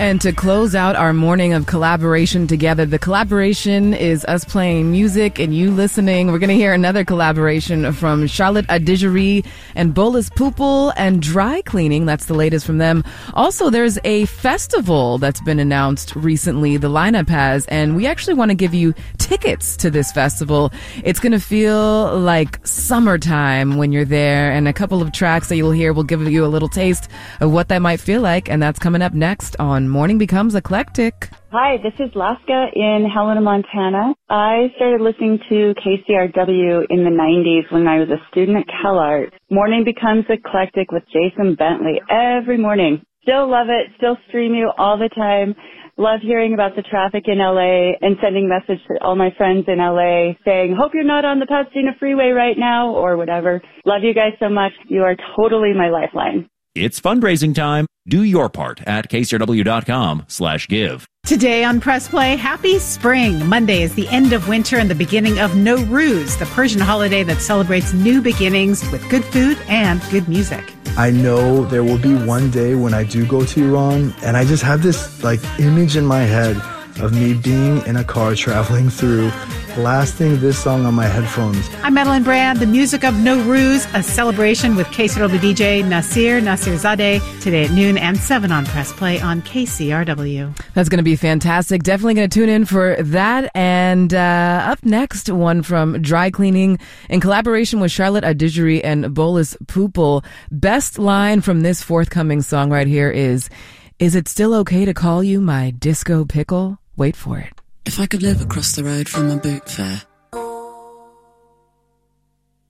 [0.00, 5.38] And to close out our morning of collaboration together, the collaboration is us playing music
[5.38, 6.32] and you listening.
[6.32, 12.06] We're going to hear another collaboration from Charlotte Adigéry and Bolis Pupul and Dry Cleaning.
[12.06, 13.04] That's the latest from them.
[13.34, 18.50] Also, there's a festival that's been announced recently, the lineup has, and we actually want
[18.50, 20.72] to give you tickets to this festival.
[21.02, 25.56] It's going to feel like summertime when you're there, and a couple of tracks that
[25.56, 27.08] you'll hear will give you a little taste
[27.40, 31.30] of what that might feel like, and that's coming up next on Morning Becomes Eclectic.
[31.56, 34.12] Hi, this is Laska in Helena, Montana.
[34.28, 39.30] I started listening to KCRW in the 90s when I was a student at CalArt.
[39.52, 43.06] Morning becomes eclectic with Jason Bentley every morning.
[43.22, 45.54] Still love it, still stream you all the time.
[45.96, 49.78] Love hearing about the traffic in LA and sending message to all my friends in
[49.78, 53.62] LA saying, hope you're not on the Pasadena freeway right now or whatever.
[53.86, 54.72] Love you guys so much.
[54.88, 56.50] You are totally my lifeline.
[56.74, 57.86] It's fundraising time.
[58.08, 61.06] Do your part at kcrw.com slash give.
[61.24, 63.46] Today on Press Play, happy spring.
[63.46, 67.40] Monday is the end of winter and the beginning of Nowruz, the Persian holiday that
[67.40, 70.64] celebrates new beginnings with good food and good music.
[70.98, 74.44] I know there will be one day when I do go to Iran, and I
[74.44, 76.60] just have this like image in my head
[77.00, 79.30] of me being in a car traveling through,
[79.74, 81.68] blasting this song on my headphones.
[81.82, 87.20] I'm Madeline Brand, the music of Nowruz, a celebration with KCRW DJ Nasir Nasir Zadeh
[87.42, 90.56] today at noon and 7 on Press Play on KCRW.
[90.74, 91.82] That's going to be fantastic.
[91.82, 93.50] Definitely going to tune in for that.
[93.54, 99.56] And uh, up next, one from Dry Cleaning in collaboration with Charlotte Adigéry and Bolis
[99.66, 100.24] Pupul.
[100.50, 103.50] Best line from this forthcoming song right here is,
[103.98, 106.78] Is it still okay to call you my disco pickle?
[106.96, 107.60] Wait for it.
[107.84, 110.02] If I could live across the road from a boot fair,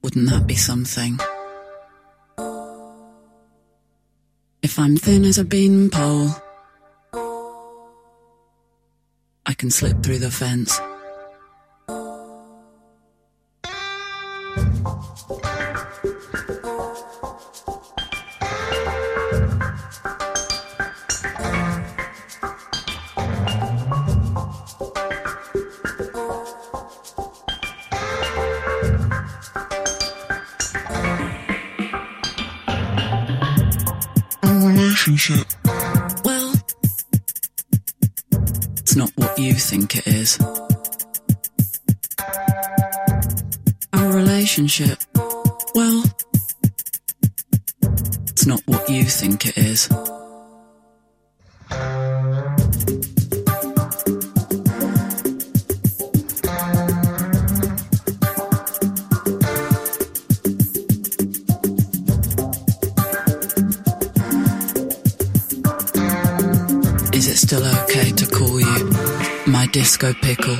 [0.03, 1.19] wouldn't that be something?
[4.63, 6.31] If I'm thin as a beanpole,
[9.47, 10.81] I can slip through the fence.
[35.29, 35.47] Relationship.
[36.25, 36.55] Well,
[38.79, 40.39] it's not what you think it is.
[43.93, 44.99] Our relationship,
[45.75, 46.05] well,
[48.29, 49.89] it's not what you think it is.
[69.75, 70.57] Disco pickle?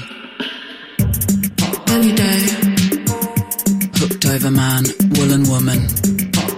[1.87, 2.41] Any day,
[3.95, 4.83] hooked over man,
[5.15, 5.87] woolen woman.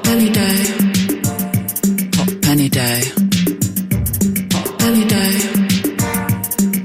[0.06, 0.58] Any day,
[2.16, 3.02] hot penny day.
[4.88, 5.32] Any day,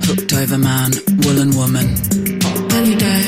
[0.03, 0.91] hooked over man,
[1.23, 1.87] woolen woman.
[2.77, 3.23] Any day,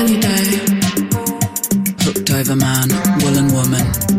[0.00, 0.46] any day,
[2.02, 2.88] hooked over man,
[3.22, 4.17] woolen woman.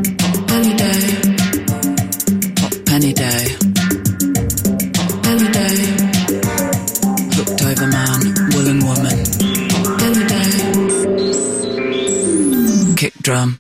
[13.30, 13.60] Drum.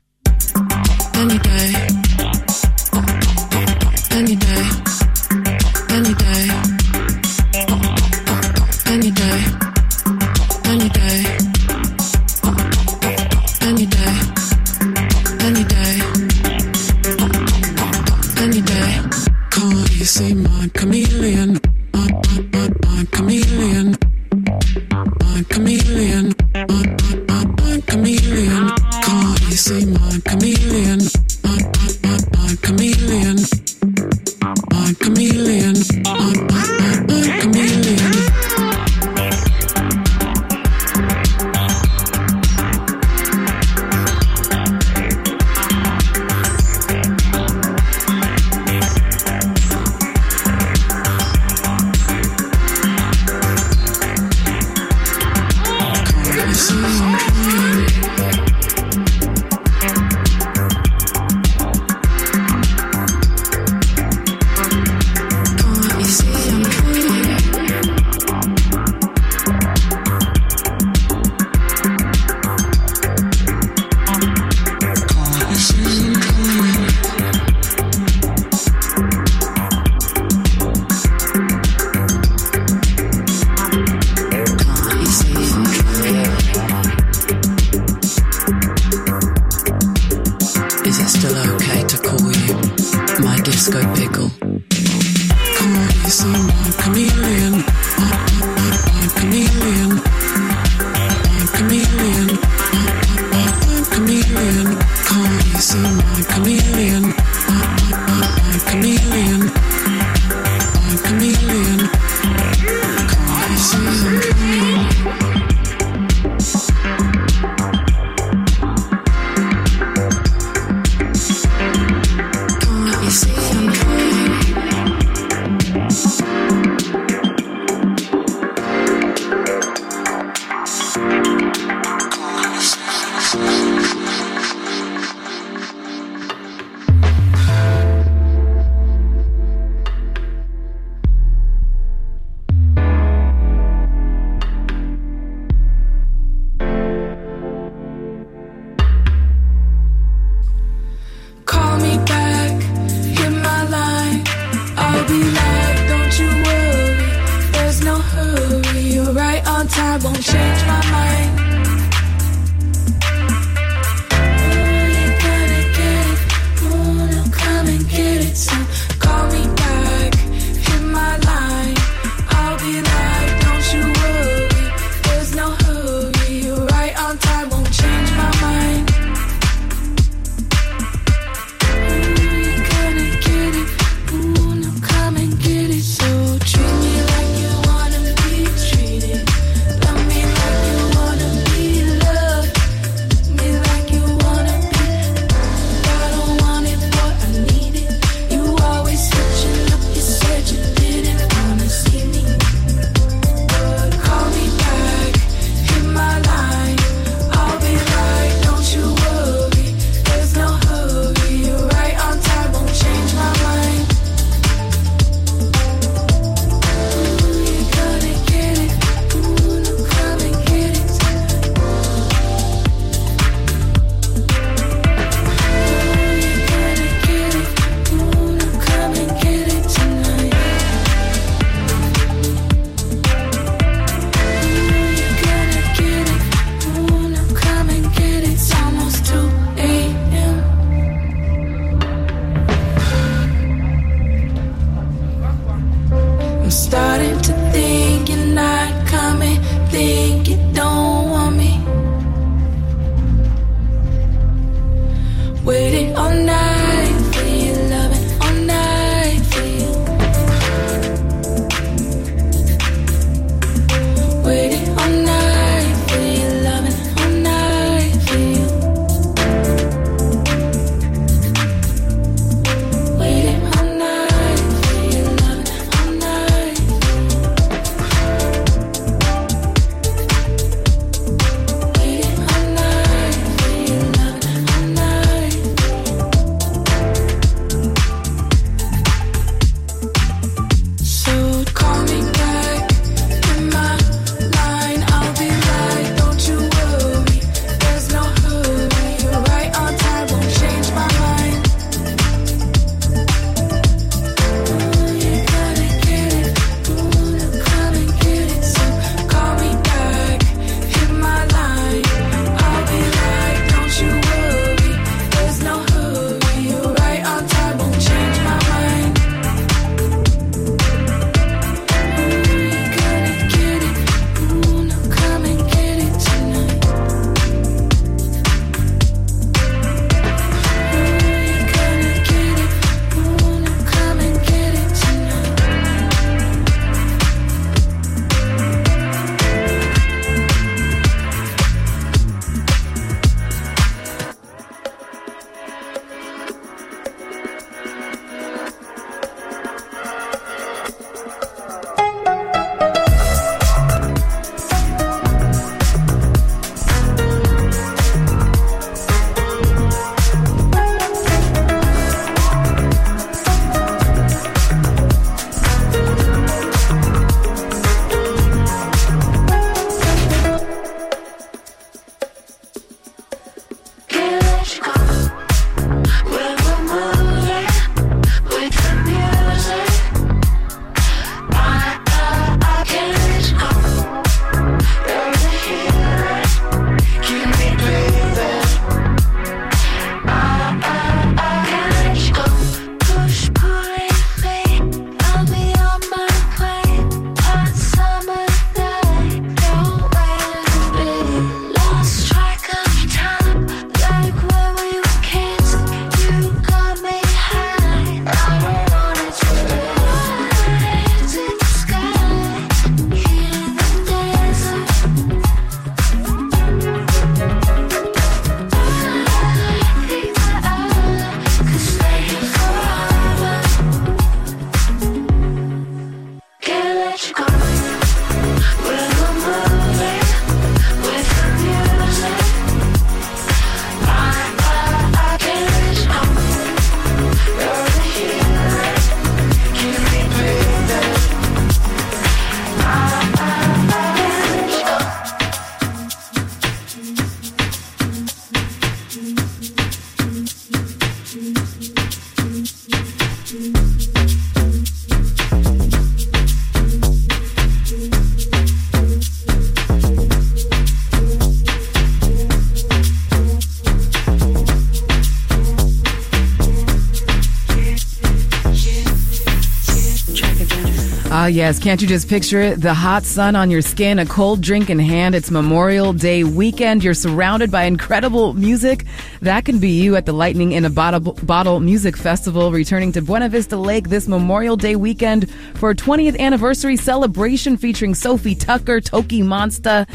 [471.30, 471.59] Yes.
[471.59, 472.59] Can't you just picture it?
[472.59, 475.14] The hot sun on your skin, a cold drink in hand.
[475.14, 476.83] It's Memorial Day weekend.
[476.83, 478.85] You're surrounded by incredible music.
[479.22, 483.01] That can be you at the Lightning in a Bottle, Bottle Music Festival, returning to
[483.03, 488.83] Buena Vista Lake this Memorial Day weekend for a 20th anniversary celebration featuring Sofi Tukker,
[488.83, 489.88] Toki Monsta.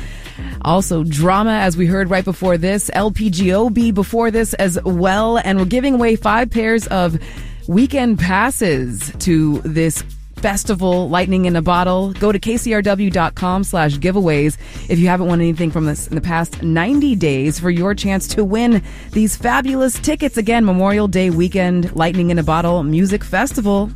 [0.62, 5.38] Also, drama, as we heard right before this, LP Giobbi before this as well.
[5.38, 7.18] And we're giving away five pairs of
[7.66, 10.04] weekend passes to this
[10.44, 12.12] festival lightning in a bottle.
[12.12, 14.58] Go to kcrw.com slash giveaways
[14.90, 18.28] if you haven't won anything from this in the past 90 days for your chance
[18.28, 18.82] to win
[19.12, 20.36] these fabulous tickets.
[20.36, 23.90] Again memorial day weekend lightning in a bottle music festival.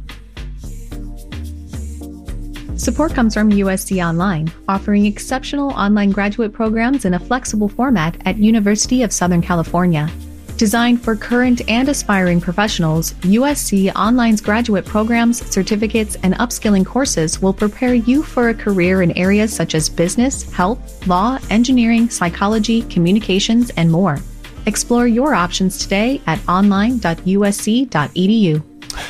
[2.77, 8.39] Support comes from USC Online, offering exceptional online graduate programs in a flexible format at
[8.39, 10.09] University of Southern California.
[10.59, 17.53] Designed for current and aspiring professionals, USC Online's graduate programs, certificates, and upskilling courses will
[17.53, 23.70] prepare you for a career in areas such as business, health, law, engineering, psychology, communications,
[23.77, 24.19] and more.
[24.67, 28.68] Explore your options today at online.usc.edu.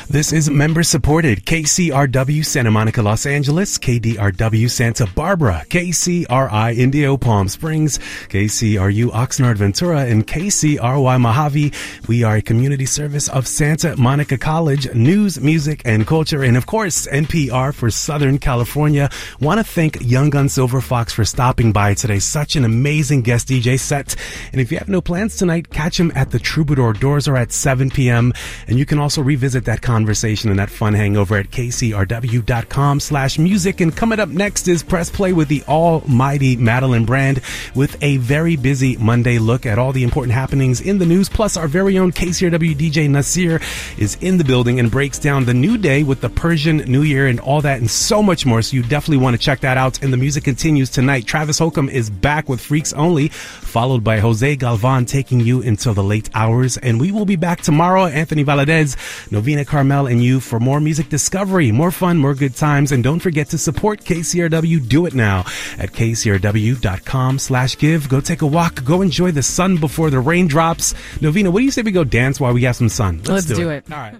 [0.09, 7.47] This is member supported KCRW Santa Monica, Los Angeles, KDRW Santa Barbara, KCRI Indio Palm
[7.47, 11.71] Springs, KCRU Oxnard Ventura, and KCRY Mojave.
[12.07, 16.65] We are a community service of Santa Monica College, news, music, and culture, and of
[16.65, 19.09] course, NPR for Southern California.
[19.39, 22.19] Want to thank Young Gun Silver Fox for stopping by today.
[22.19, 24.15] Such an amazing guest DJ set.
[24.51, 26.93] And if you have no plans tonight, catch him at the Troubadour.
[26.93, 28.33] Doors are at 7 p.m.
[28.67, 33.81] And you can also revisit that conversation and that fun hangover at kcrw.com slash music.
[33.81, 37.41] And coming up next is Press Play with the almighty Madeline Brand
[37.75, 41.29] with a very busy Monday look at all the important happenings in the news.
[41.29, 43.59] Plus, our very own KCRW DJ Nasir
[43.97, 47.27] is in the building and breaks down the new day with the Persian New Year
[47.27, 48.61] and all that and so much more.
[48.61, 50.01] So you definitely want to check that out.
[50.01, 51.25] And the music continues tonight.
[51.25, 56.03] Travis Holcomb is back with Freaks Only, followed by Jose Galvan taking you until the
[56.03, 56.77] late hours.
[56.77, 58.05] And we will be back tomorrow.
[58.05, 62.91] Anthony Valadez, Novena Carmel, and you for more music discovery, more fun, more good times.
[62.91, 64.87] And don't forget to support KCRW.
[64.87, 65.41] Do it now
[65.77, 68.09] at kcrw.com slash give.
[68.09, 68.83] Go take a walk.
[68.83, 70.93] Go enjoy the sun before the rain drops.
[71.21, 73.21] Novena, what do you say we go dance while we have some sun?
[73.23, 73.85] Let's do it.
[73.91, 74.17] All right.